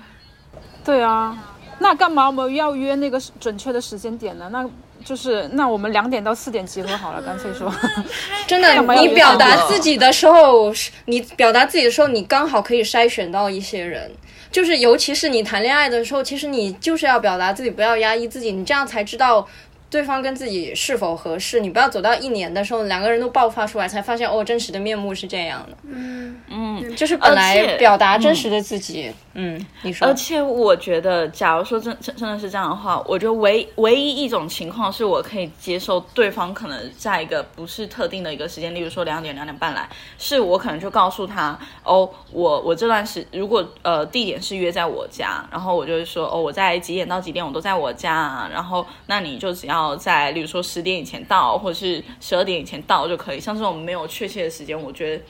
[0.85, 1.37] 对啊，
[1.81, 4.49] 那干嘛我们要约那个准确的时间点呢？
[4.53, 4.65] 那
[5.05, 7.73] 就是那我们两点到四点集合好了，干脆说。
[8.47, 10.73] 真的，你表达自己的时候，
[11.07, 14.11] 你表达自己的时候，你刚好可以筛选到一些人。
[14.53, 19.47] 就是尤其是你谈恋爱的时候，其实你就是要表达自己，不要压抑自己，你这样才知道。
[19.89, 25.77] 对方跟自己是否合适，你不要走到一年的时候，两个人都爆发出来，才发现哦，真实的面目是这样的。
[25.89, 53.41] 嗯嗯，就是本来表达真实的自己，嗯，你说而，且我觉得，假如说真真真的是这样的话，我觉得唯唯一一种情况是我可以接受对方可能在一个不是特定的一个时间，例如说两点两点半来，是我可能就告诉他，哦，我我这段时如果呃地点是约在我家，然后我就会说，哦，我在几点到几点我都在我家啊，然后那你就只要要在例如说十点以前到，或者是十二点以前到就可以。
[53.41, 55.23] 像这种没有确切的时间，我觉得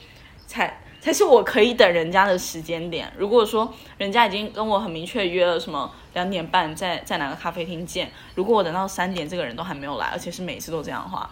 [0.45, 3.11] 才才是我可以等人家的时间点。
[3.17, 11.29] 如果说人家已经跟我很明确约了什么两点半在在哪个咖啡厅见，如果我等到三点这个人都还没有来，而且是每次都这样的话，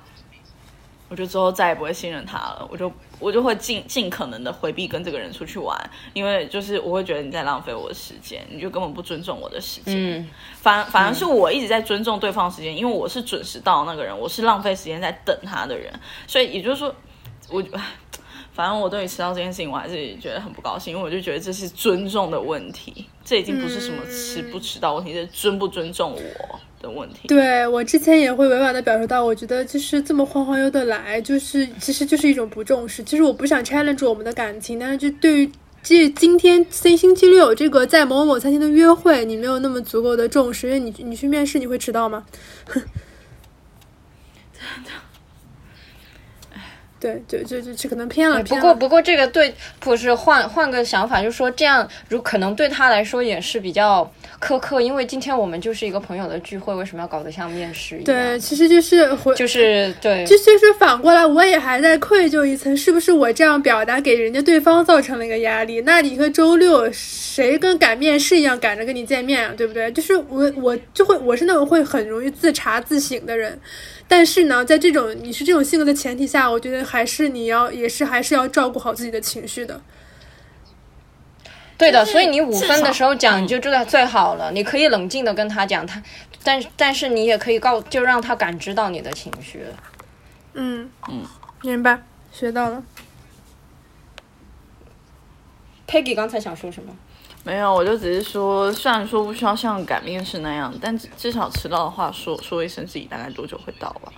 [1.07, 2.67] 我就之后再也不会信任他了。
[2.71, 5.77] 我就我就会尽尽可能的回避跟这个人出去玩，
[6.13, 9.93] 因为就是我会觉得你在浪费我的时间，你就根本不尊重我的时间。
[9.95, 15.93] 嗯，反反而是我一直在尊重对方的时间，因为我是准时到那个人，我是浪费时间在等他的人，
[16.27, 16.93] 所以也就是说，
[17.49, 17.63] 我
[18.53, 26.59] 反正我对于迟到这件事情，我还是觉得很不高兴，因为我就觉得这是尊重的问题，这已经不是什么迟不迟到问题，是尊不尊重我
[26.89, 27.27] 问题。
[27.27, 33.03] 对我之前也会委婉的表述到，我觉得就是这么晃晃悠的来，就是其实就是一种不重视。
[33.03, 35.51] 其实我不想 challenge 我们的感情，但是就对于
[35.83, 42.25] 这今天星星期六这个在某某某餐厅的约会，你没有那么足够的重视，因为你你去面试你会迟到吗？
[47.05, 48.37] 对，就就就就可能偏了。
[48.37, 54.09] 不偏了过不过这个对，不是换换个想法，就是说这样，如可能对他来说也是比较
[54.41, 58.05] 苛刻，因为今天我们就是一个朋友的聚会，为什么要搞得像面试一样？
[58.05, 65.81] 对，，其实就是回就是 对，就就是反过来，我也还在愧疚一层，是不是我这样表达给人家对方造成了一个压力？
[65.81, 69.91] 那你一个周六，谁跟赶面试一样赶着跟你见面啊，对不对？
[69.91, 73.59] 就是我我就会我是那种会很容易自查自省的人，
[74.07, 79.81] 但是呢，在这种你是这种性格的前提下，我觉得还是你要也是还是要照顾好自己的情绪的。
[81.77, 86.01] 对的，所以你五分的时候讲你就最最好了，你可以冷静的跟他讲，他，
[86.43, 89.65] 但但是你也可以告，就让他感知到你的情绪。
[90.53, 91.25] 嗯嗯，
[91.63, 92.83] 明白，学到了。
[95.87, 96.95] Peggy 刚才想说什么？
[97.43, 104.11] 没有，我就只是说，虽然说不需要像擀面试那样，但至至少迟到的话说说一声自己大概多久会到吧，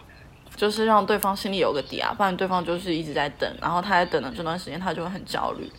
[0.58, 5.72] 就是让对方心里有个底啊，不然对方就是一直在等，然后他在等的这段时间他就会很焦虑。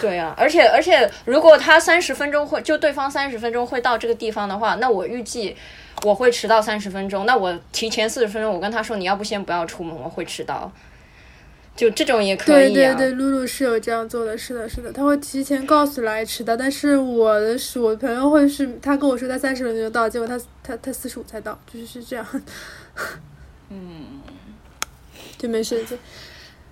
[0.00, 5.56] 对啊，而且而且，如果他三十分钟会就对方三十分钟会到这个地方的话，那我预计
[6.04, 7.26] 我会迟到三十分钟。
[7.26, 10.70] 那我提前四十分钟，我跟他说你要不先不要出门，我会迟到。
[11.74, 12.74] 就这种也可以啊。
[12.74, 22.26] 对对对，露露是有这样做的，是的，是的，他会提前告诉来迟到，但是我的是我的朋友会是，他跟我说他三十分钟就到，结果他他他四十五才到，就是是这样。
[23.70, 24.20] 嗯，
[25.38, 25.96] 就没事，就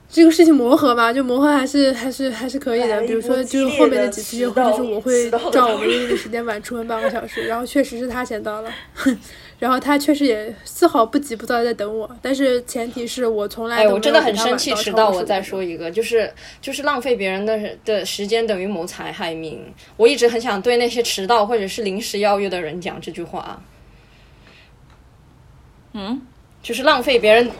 [0.08, 3.00] 这个事情磨合吧，就磨合还是还是还是可以的。
[3.02, 8.72] 比如说，就是后面的的几次约会，就是我会照 我讨们约定的时间晚出门半个小时，然后确实是他先到了。
[9.60, 15.10] 然后他确实也丝毫不急不躁地在等我，但是前提是我从来哎，都没我真的很生气，迟到。
[15.10, 19.62] 我再过15分钟说一个，就是就是浪费别人的的时间等于谋财害命。
[19.98, 23.62] 我一直很想对那些迟到或者是临时邀约的人讲这句话。
[25.92, 26.20] 嗯，
[26.62, 27.50] 就是浪费别人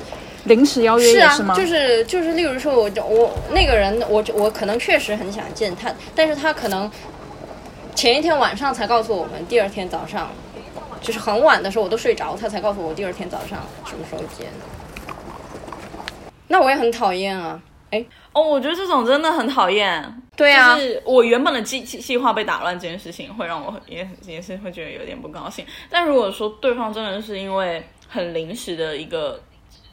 [0.45, 6.91] 临时邀约是是吗？，就是就是，例如说我我那个人，我我可能确实很想见他，但是他可能
[7.95, 10.31] 前一天晚上才告诉我们，第二天早上
[11.01, 14.47] 就是很晚的时候我都睡着，他才告诉我第二天早上什么时候见。
[16.49, 17.61] 那我也很讨厌啊，
[17.91, 20.22] 哎，哦，我觉得这种真的很讨厌。
[20.37, 25.66] 对啊，就是我原本的计计计划被打乱这件事情，会让我也也是会觉得有点不高兴。
[25.91, 29.40] 但如果说对方真的是因为很临时的一个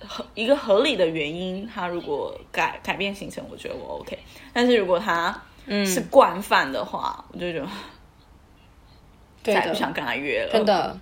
[0.06, 4.18] 合一个合理的原因，他如果改改变行程，我觉得我 OK。
[4.52, 7.68] 但是如果他嗯，是惯犯的话，我就觉得
[9.44, 10.52] 对再也不，想跟他约了。
[10.52, 11.00] 真，的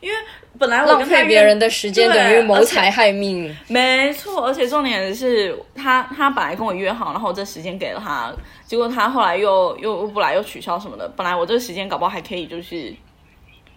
[0.00, 0.16] 因为
[0.56, 3.54] 本来我浪费别人的时间等于谋财害命。
[3.66, 8.32] 没错，而且重点是他他本来跟我约好，然后我这时间给了他，
[8.64, 11.08] 结果他后来又又又不来，又取消什么的。
[11.16, 12.94] 本来我这个时间搞不好还可以就是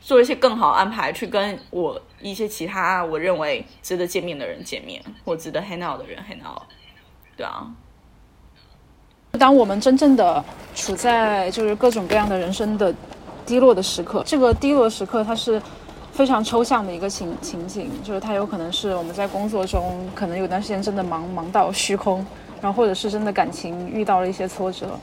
[0.01, 6.63] 做一些更好安排，去跟我一些其他我认为值得见面的人见面，或值得 hang out 的人 hang out。
[7.37, 7.67] 对啊，
[9.39, 10.43] 当我们真正的
[10.75, 12.93] 处在就是各种各样的人生的
[13.45, 15.61] 低落的时刻，这个低落时刻它是
[16.11, 22.25] 非常抽象的一个情情景，就是它有可能是我们在工作中可能有段时间真的忙忙到虚空，
[22.59, 24.99] 然后或者是真的感情遇到了一些挫折。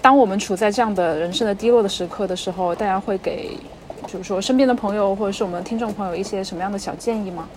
[0.00, 3.56] 当我们处在这样的人生的低落的时刻的时候，大家会给
[4.06, 7.48] 比如说身边的朋友或者是我们听众朋友一些什么样的小建议吗？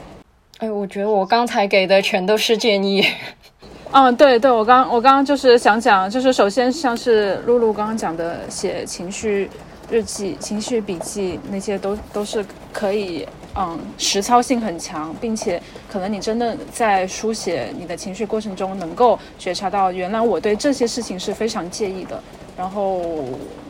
[0.60, 3.06] 哎，我觉得我刚才给的全都是建议。
[3.94, 9.50] 嗯，对对，我刚我刚刚就是想讲，就是首先像是露露刚刚讲的，写情绪
[9.90, 15.62] 日记、情绪笔记那些都都是可以，嗯，实操性很强，并且
[15.92, 22.18] 可能你真的在书写你的情绪过程中，能够觉察到原来我对这些事情是非常介意的，
[22.56, 23.02] 然后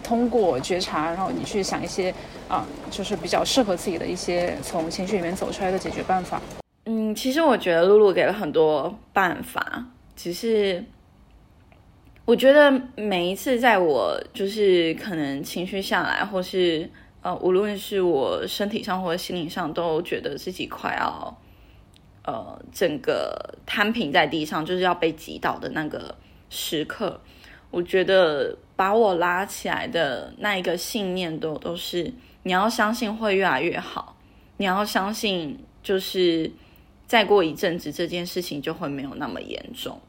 [0.03, 2.13] 通过觉察，然后你去想一些
[2.51, 6.41] 啊，就是比较适合自己的一些从情绪里面走出来的解决办法。
[6.83, 9.85] 嗯，其实我觉得露露给了很多办法。
[10.17, 10.83] 只是，
[12.25, 16.89] 我觉得每一次在我就是可能情绪下来，或是
[17.21, 21.37] 呃，无论是我身体上或者心灵上，都觉得自己快要
[22.25, 26.13] 呃整个摊平在地上，就是要被击倒的那个
[26.49, 27.21] 时刻，
[27.69, 32.11] 我觉得把我拉起来的那一个信念，都都是
[32.43, 34.17] 你要相信会越来越好，
[34.57, 36.51] 你要相信就是
[37.07, 39.99] 再过一阵子，这件事情就会没有那么严重。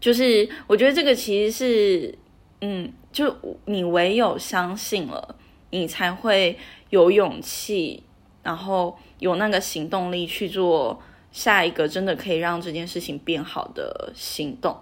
[0.00, 2.18] 就是我觉得这个其实是，
[2.62, 3.36] 嗯，就
[3.66, 5.36] 你唯有相信了，
[5.70, 8.02] 你才会有勇气，
[8.42, 14.74] 然后有那个行动力去做下一个真的可以让这件事情变好的行动。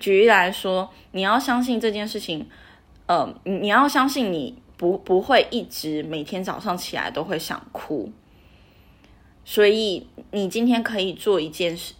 [0.00, 2.46] 举例来说，你要相信这件事情，
[3.06, 8.12] 呃，你要相信你不不会一直每天早上起来都会想哭，
[9.44, 11.94] 所以你今天可以做一件事。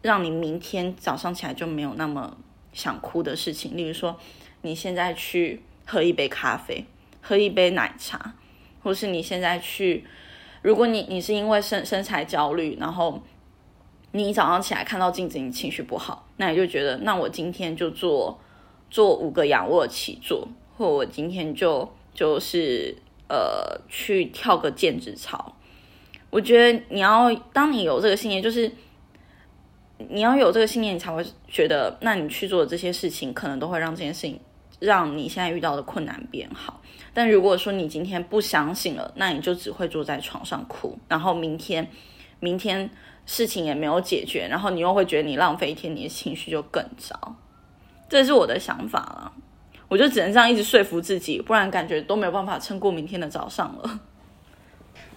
[0.00, 2.36] 让你明天早上起来就没有那么
[2.72, 4.16] 想哭的事情，例如说，
[4.62, 6.86] 你现在去喝一杯咖啡，
[7.20, 8.34] 喝一杯奶茶，
[8.80, 10.04] 或是你现在去，
[10.62, 13.20] 如果你你是因为身身材焦虑，然后
[14.12, 18.38] 你早上起来看到镜子，你情绪不好，那你就觉得，那我今天就做
[18.90, 22.96] 做五个仰卧起坐，或我今天就就是
[23.28, 25.56] 呃去跳个毽子操。
[26.30, 28.70] 我觉得你要当你有这个信念，就是。
[30.10, 34.38] 你要有这个信念，你才会觉得，那你去做这些事情，可能都会让这件事情，
[34.78, 36.80] 让你现在遇到的困难变好。
[37.12, 41.90] 但如果说你今天不相信了，那你就只会坐在床上哭，然后明天，
[42.38, 42.88] 明天
[43.26, 47.34] 事情也没有解决，然后你又会觉得你浪费一天，你的情绪就更糟。
[48.08, 49.32] 这是我的想法了，
[49.88, 54.00] 我就只能这样一直说服自己，不然感觉都没有办法撑过明天的早上了。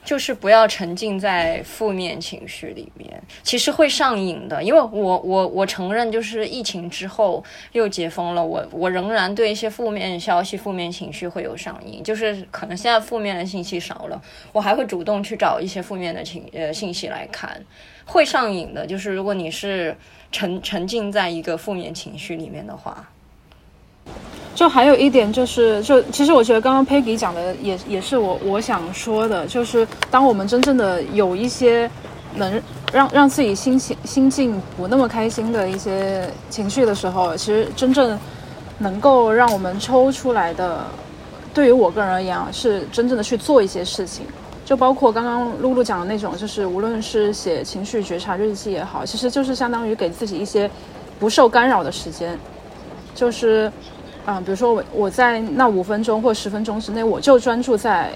[0.04, 4.64] 就是不要沉浸在负面情绪里面，其实会上瘾的。
[4.64, 4.90] 因为我
[5.20, 12.02] 我我承认，就是疫情之后又解封了，我我仍然对一些负面消息、负面情绪会有上瘾。
[12.02, 14.20] 就是可能现在负面的信息少了，
[14.52, 17.64] 我还会主动去找一些负面的情呃信息来看，
[18.06, 18.86] 会上瘾的。
[18.86, 19.96] 就是如果你是
[20.32, 23.08] 沉沉浸在一个负面情绪里面的话。
[24.54, 31.90] 就还有一点就是，就其实我觉得刚刚 Peggy 讲的也也是我我想说的，就是当我们真正的有一些
[32.36, 38.20] 能让让自己心情心境不那么开心的一些情绪的时候，其实真正
[38.78, 40.86] 能够让我们抽出来的，
[41.54, 44.26] 对于我个人而言啊，是真正的去做一些事情，
[44.66, 50.70] 就包括刚刚露露讲的那种，就是无论是写情绪觉察日记也好，其实就是相当于给自己一些
[51.20, 52.38] 不受干扰的时间，
[53.16, 53.72] 就是。
[54.28, 58.12] 嗯，比如说我我在那五分钟或十分钟之内，我就专注在，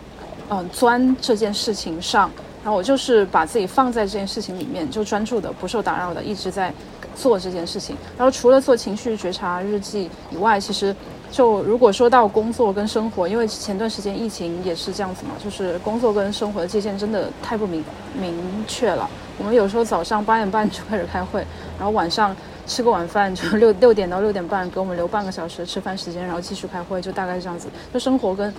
[0.52, 2.30] 嗯，钻这件事情上，
[2.64, 6.72] 然后我就是把自己放在这件事情里面，就专注的、不受打扰的一直在
[7.16, 7.96] 做这件事情。
[8.18, 10.96] 然后除了做情绪觉察日记以外，其实
[11.32, 17.84] 就如果说到工作跟生活，因为前段时间疫情也是这样子嘛，就是工作跟生活的界限真的太不明
[18.20, 18.34] 明
[18.68, 19.10] 确了。
[19.38, 21.46] 我们有时候早上八点半就开始开会，
[21.78, 22.36] 然后晚上。
[22.68, 27.68] 吃个晚饭就 六六点到六点半，给我们留半个小时吃饭时间，然后继续开会，就大概是这样子。
[27.94, 28.52] 就生活跟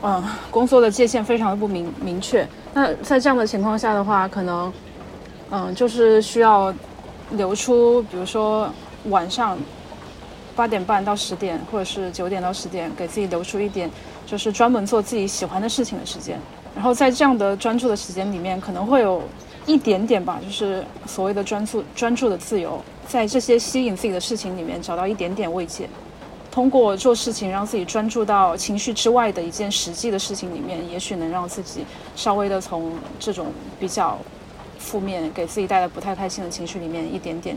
[0.00, 2.48] 嗯工作的界限非常的不明明确。
[2.72, 4.72] 那在这样的情况下的话，可能
[5.50, 6.72] 嗯就是需要
[7.32, 8.70] 留出，比如说
[9.04, 9.58] 晚上
[10.54, 13.90] 八点半到十点，或者是九点到十点，给自己留出一点，
[14.26, 16.38] 就是专门做自己喜欢的事情的时间。
[16.74, 19.22] 然后在这样的专注的时间里面，可能会有
[19.66, 22.82] 一点点吧，就是所谓的专注专注的自由。
[23.06, 25.88] 在这些吸引自己的事情里面找到一点点慰藉，
[26.50, 31.84] 通过做事情让自己专注到情绪之外的一件实际的事情里面，也许能让自己
[32.16, 33.46] 稍微的从这种
[33.78, 34.18] 比较
[34.84, 37.56] 负面、给自己带来不太开心的情绪里面一点点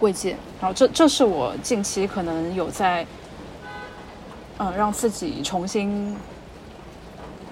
[0.00, 0.36] 慰藉。
[0.60, 3.06] 然后这这是我近期可能有在，
[4.58, 6.16] 嗯，让自己重新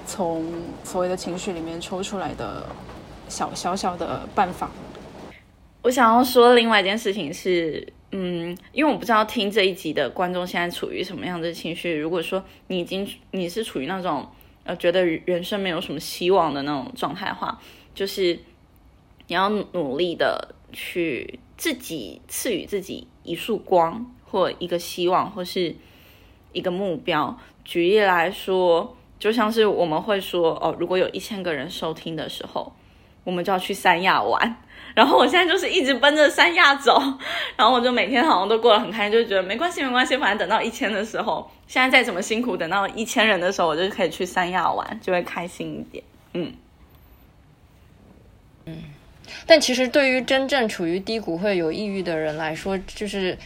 [0.05, 0.45] 从
[0.83, 2.67] 所谓的情绪里面抽出来的
[3.29, 4.69] 小小小的办法。
[5.83, 11.97] 我想要说另外一件事情是，嗯，因为我不知道听这一集的观众现在处于什么样的情绪。
[11.97, 14.29] 如果说你已经你是处于那种
[14.65, 17.59] 呃觉得人生没有什么希望的那种状态的话，
[17.95, 18.39] 就是
[19.31, 25.77] 你要努力的去自己赐予自己一束光，或一个希望，或是
[26.53, 27.39] 一个目标。
[27.65, 32.73] 举例来说，就像是我们会说哦，如果有一千个人收听的时候，
[33.23, 34.57] 我们就要去三亚玩。
[34.97, 37.01] 然后我现在就是一直奔着三亚走，
[37.55, 46.03] 然后我就每天好像都过得很开心，就觉得没关系没关系，反正等到一千的时候，现在再怎么辛苦，等到一千人的时候，我就可以去三亚玩，就会开心一点。
[46.35, 46.53] 嗯
[48.67, 48.77] 嗯，
[49.47, 53.37] 但其实对于真正处于低谷会有抑郁的人来说，就是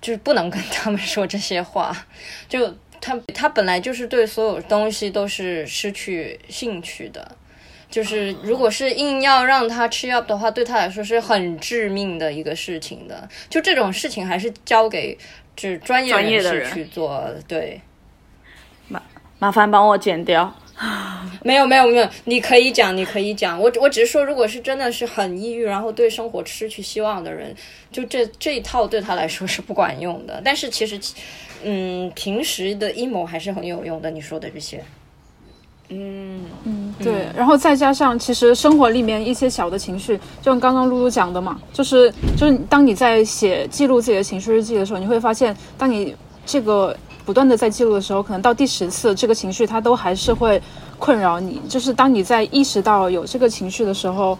[0.00, 1.96] 就是不能跟他们说这些话，
[2.48, 7.36] 就他他本来就是对所有东西都是失去兴趣的。
[7.88, 13.28] 就是如果是硬要让他吃药的话，对他来说是很致命的一个事情的。
[13.48, 15.16] 就这种事情还是交给
[15.54, 17.32] 就是专业人士去做。
[17.46, 17.80] 对，
[18.88, 19.00] 麻
[19.38, 20.52] 麻烦帮我剪掉。
[20.76, 23.60] 啊 没有没有没有，你可以讲，你可以讲。
[23.60, 27.54] 我我只是说，如果是真的是很抑郁，然后对生活失去希望的人，
[27.90, 30.40] 就这这一套对他来说是不管用的。
[30.44, 31.00] 但是其实，
[31.62, 34.10] 嗯，平时的阴谋还是很有用的。
[34.10, 34.82] 你说的这些。
[35.88, 46.12] 嗯嗯，对，然后再加上，其实生活里面一些小的情绪，就像刚刚露露讲的嘛，就是就是当你在写记录自己的情绪日记的时候，你会发现，当你
[46.44, 46.96] 这个
[47.26, 50.62] 不断的在记录的时候，可能到第十次，这个情绪它都还是会
[50.98, 51.60] 困扰你。
[51.68, 54.38] 就是当你在意识到有这个情绪的时候，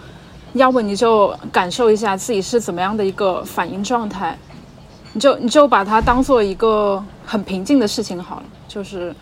[0.55, 4.39] 要不你就感受一下自己是怎么样的一个反应状态，
[5.13, 9.15] 你就你就把它当做一个很平静的事情好了，就是。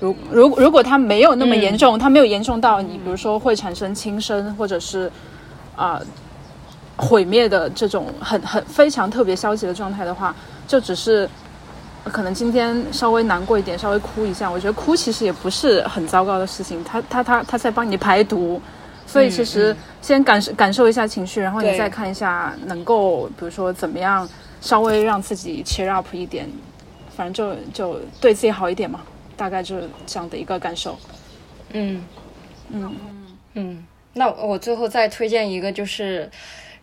[0.00, 5.10] 如如如果它没有那么严重，它没有严重到你，比如说会产生轻生或者是
[5.74, 6.00] 啊
[6.96, 10.32] 毁灭的这种很很非常特别消极的状态的话，
[10.68, 11.28] 就只是
[12.08, 18.60] 可能今天稍微难过一点，稍微哭一下，我觉得哭其实也不是很糟糕的事情，它它它它在帮你排毒，
[19.06, 24.28] 所以其实先感受感受一下情绪，然后你再看一下能够比如说怎么样
[24.60, 26.48] 稍微让自己 cheer up 一点，
[27.16, 29.00] 反正就就对自己好一点嘛。
[29.36, 30.98] 大概就是这样的一个感受，
[31.72, 32.02] 嗯。
[32.70, 32.96] 嗯。
[33.54, 33.86] 嗯。
[34.14, 36.28] 那我最后再推荐一个，就是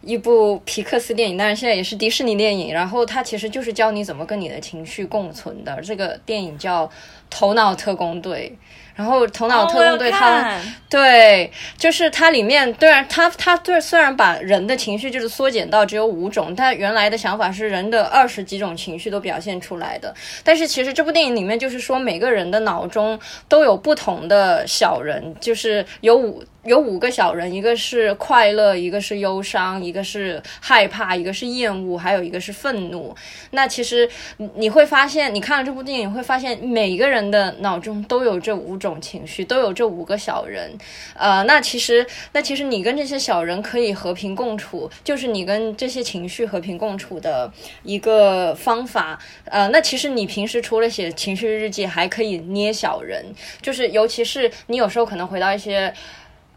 [0.06, 2.74] 一部皮克斯电影，但是现在也是迪士尼电影。
[2.74, 5.82] 然后它其实就是教你怎么跟你的情绪共存的。
[5.82, 6.88] 这个电影叫
[7.30, 8.56] 《头脑特工队》。
[8.96, 10.58] 然后头脑特工队，它
[10.90, 20.16] 对，就是它里面，虽然它它对虽然把人的情绪就是缩减到只有五种，但原来的想法是人的二十几种情绪都表现出来的。
[20.46, 26.42] 但是其实这部电影里面就是说，每个人的脑中都有不同的小人，就是有五。
[26.66, 33.16] 有五个小人，一个是快乐，一个是忧伤，一个是害怕，一个是厌恶，还有一个是愤怒。
[33.52, 34.10] 那其实
[34.56, 40.76] 你会发现，你看了这部电影会发现，每个人的脑中都有这五种情绪，都有这五个小人。
[41.14, 47.52] 呃，那其实，那其实你跟这些小人可以和平共处，就是你跟这些情绪和平共处的
[47.84, 49.20] 一个方法。
[49.46, 53.24] 呃，那其实你平时除了写情绪日记，还可以捏小人，
[53.62, 55.94] 就是尤其是你有时候可能回到一些。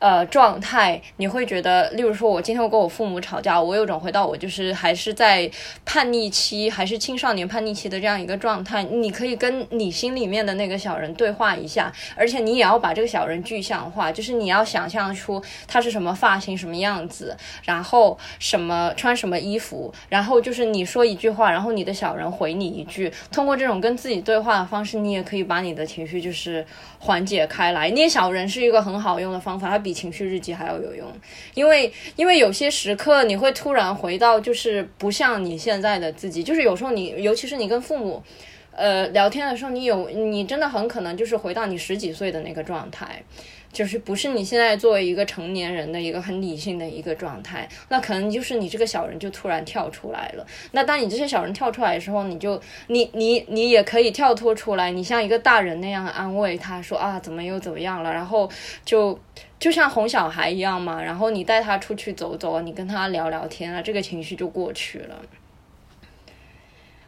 [0.01, 5.51] 呃，状态你会觉得，例如说，我今天我跟我父母吵架，我有种回到我就是还是在
[5.84, 8.84] 叛逆期，还是青少年叛逆期的这样一个状态。
[8.84, 23.12] 你可以跟你心里面的那个小人对话一下，而且你也要把这个小人具象化，就是你要想象出他是什么发型、什么样子，然后什么穿什么衣服，然后就是你说一句话，然后你的小人回你一句。
[23.32, 26.64] 通过这种跟自己对话的方式，你也可以把你的情绪就是
[27.01, 27.90] 缓解开来。
[27.90, 29.88] 捏小人是一个很好用的方法，它比。
[29.89, 31.11] 比情绪日记还要有用，
[31.55, 38.22] 因为因为有些时刻你会突然回到就是不像你现在的自己，就是有时候你尤其是你跟父母
[38.72, 43.22] 呃聊天的时候，你有你真的很可能就是回到你十几岁的那个状态。
[43.79, 50.45] 就是不是你现在作为一个成年人的一个很理性的一个状态，那可能就是你这个小人就突然跳出来了。
[50.72, 58.51] 那当你这些小人跳出来的时候，你就你你你也可以跳脱出来，你像一个大人那样安慰他说啊怎么又怎么样了，然后
[58.85, 59.16] 就
[59.61, 65.22] 就像哄小孩一样嘛，然后你带他出去走走，你跟他聊聊天啊，这个情绪就过去了。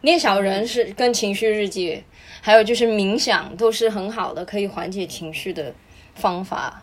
[0.02, 2.04] 捏小人是跟情绪日记，
[2.40, 5.74] 还有就是冥想都是很好的，可以缓解情绪的。
[6.20, 6.82] 方法，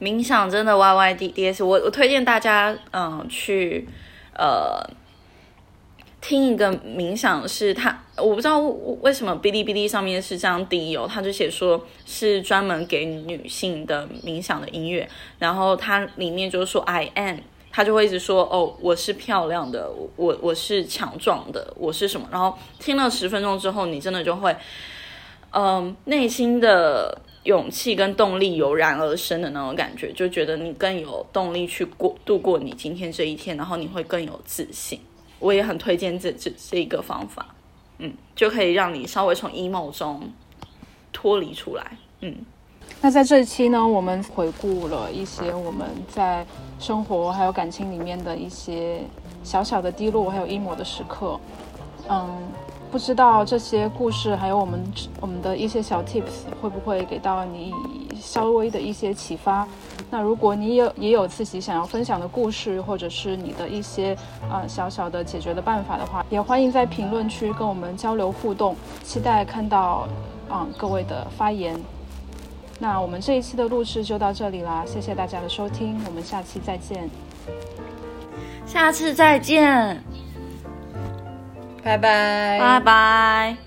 [0.00, 1.64] 冥想真的 yyds！
[1.64, 3.86] 我我推荐大家嗯去
[4.34, 4.88] 呃
[6.20, 8.60] 听一个冥想，是他我不知道
[9.02, 15.06] 为什么哔哩哔哩上面是这样定义哦，他就写说是专门给女性的冥想的音乐，
[15.38, 17.38] 然后它里面就是说 I am。
[17.76, 22.26] 他就会一直说哦，我是漂亮的，我我是强壮的，我是什么？
[22.32, 24.56] 然后听了十分钟之后，你真的就会，
[25.58, 35.00] 嗯，内心的勇气跟动力油然而生的那种感觉，就觉得你更有动力去过度过你今天这一天，然后你会更有自信。
[35.38, 37.54] 我也很推荐这这这一个方法，
[37.98, 40.30] 嗯，就可以让你稍微从 emo 中
[41.10, 42.36] 脱离出来，嗯。
[43.00, 46.46] 那在这一期呢，我们回顾了一些我们在
[46.78, 49.00] 生活还有感情里面的一些
[49.42, 51.40] 小小的低落，还有 emo 的时刻。
[52.08, 52.46] 嗯，
[52.96, 54.82] 不知道这些故事还有我们
[55.20, 57.74] 我们的一些小 tips 会不会给到你
[58.18, 59.68] 稍微的一些启发？
[60.10, 64.16] 那如果你有也有自己想要分享的故事，或者是你的一些
[64.50, 68.74] 呃小小的解决的办法的话，也欢迎在评论区跟我们交流互动，
[69.04, 70.08] 期待看到
[70.50, 71.78] 嗯各位的发言。
[72.78, 77.10] 那我们这一期的录制就到这里啦，谢谢大家的收听，我们下期再见。
[78.66, 80.02] 下次再见，
[81.86, 83.65] 拜拜，拜拜。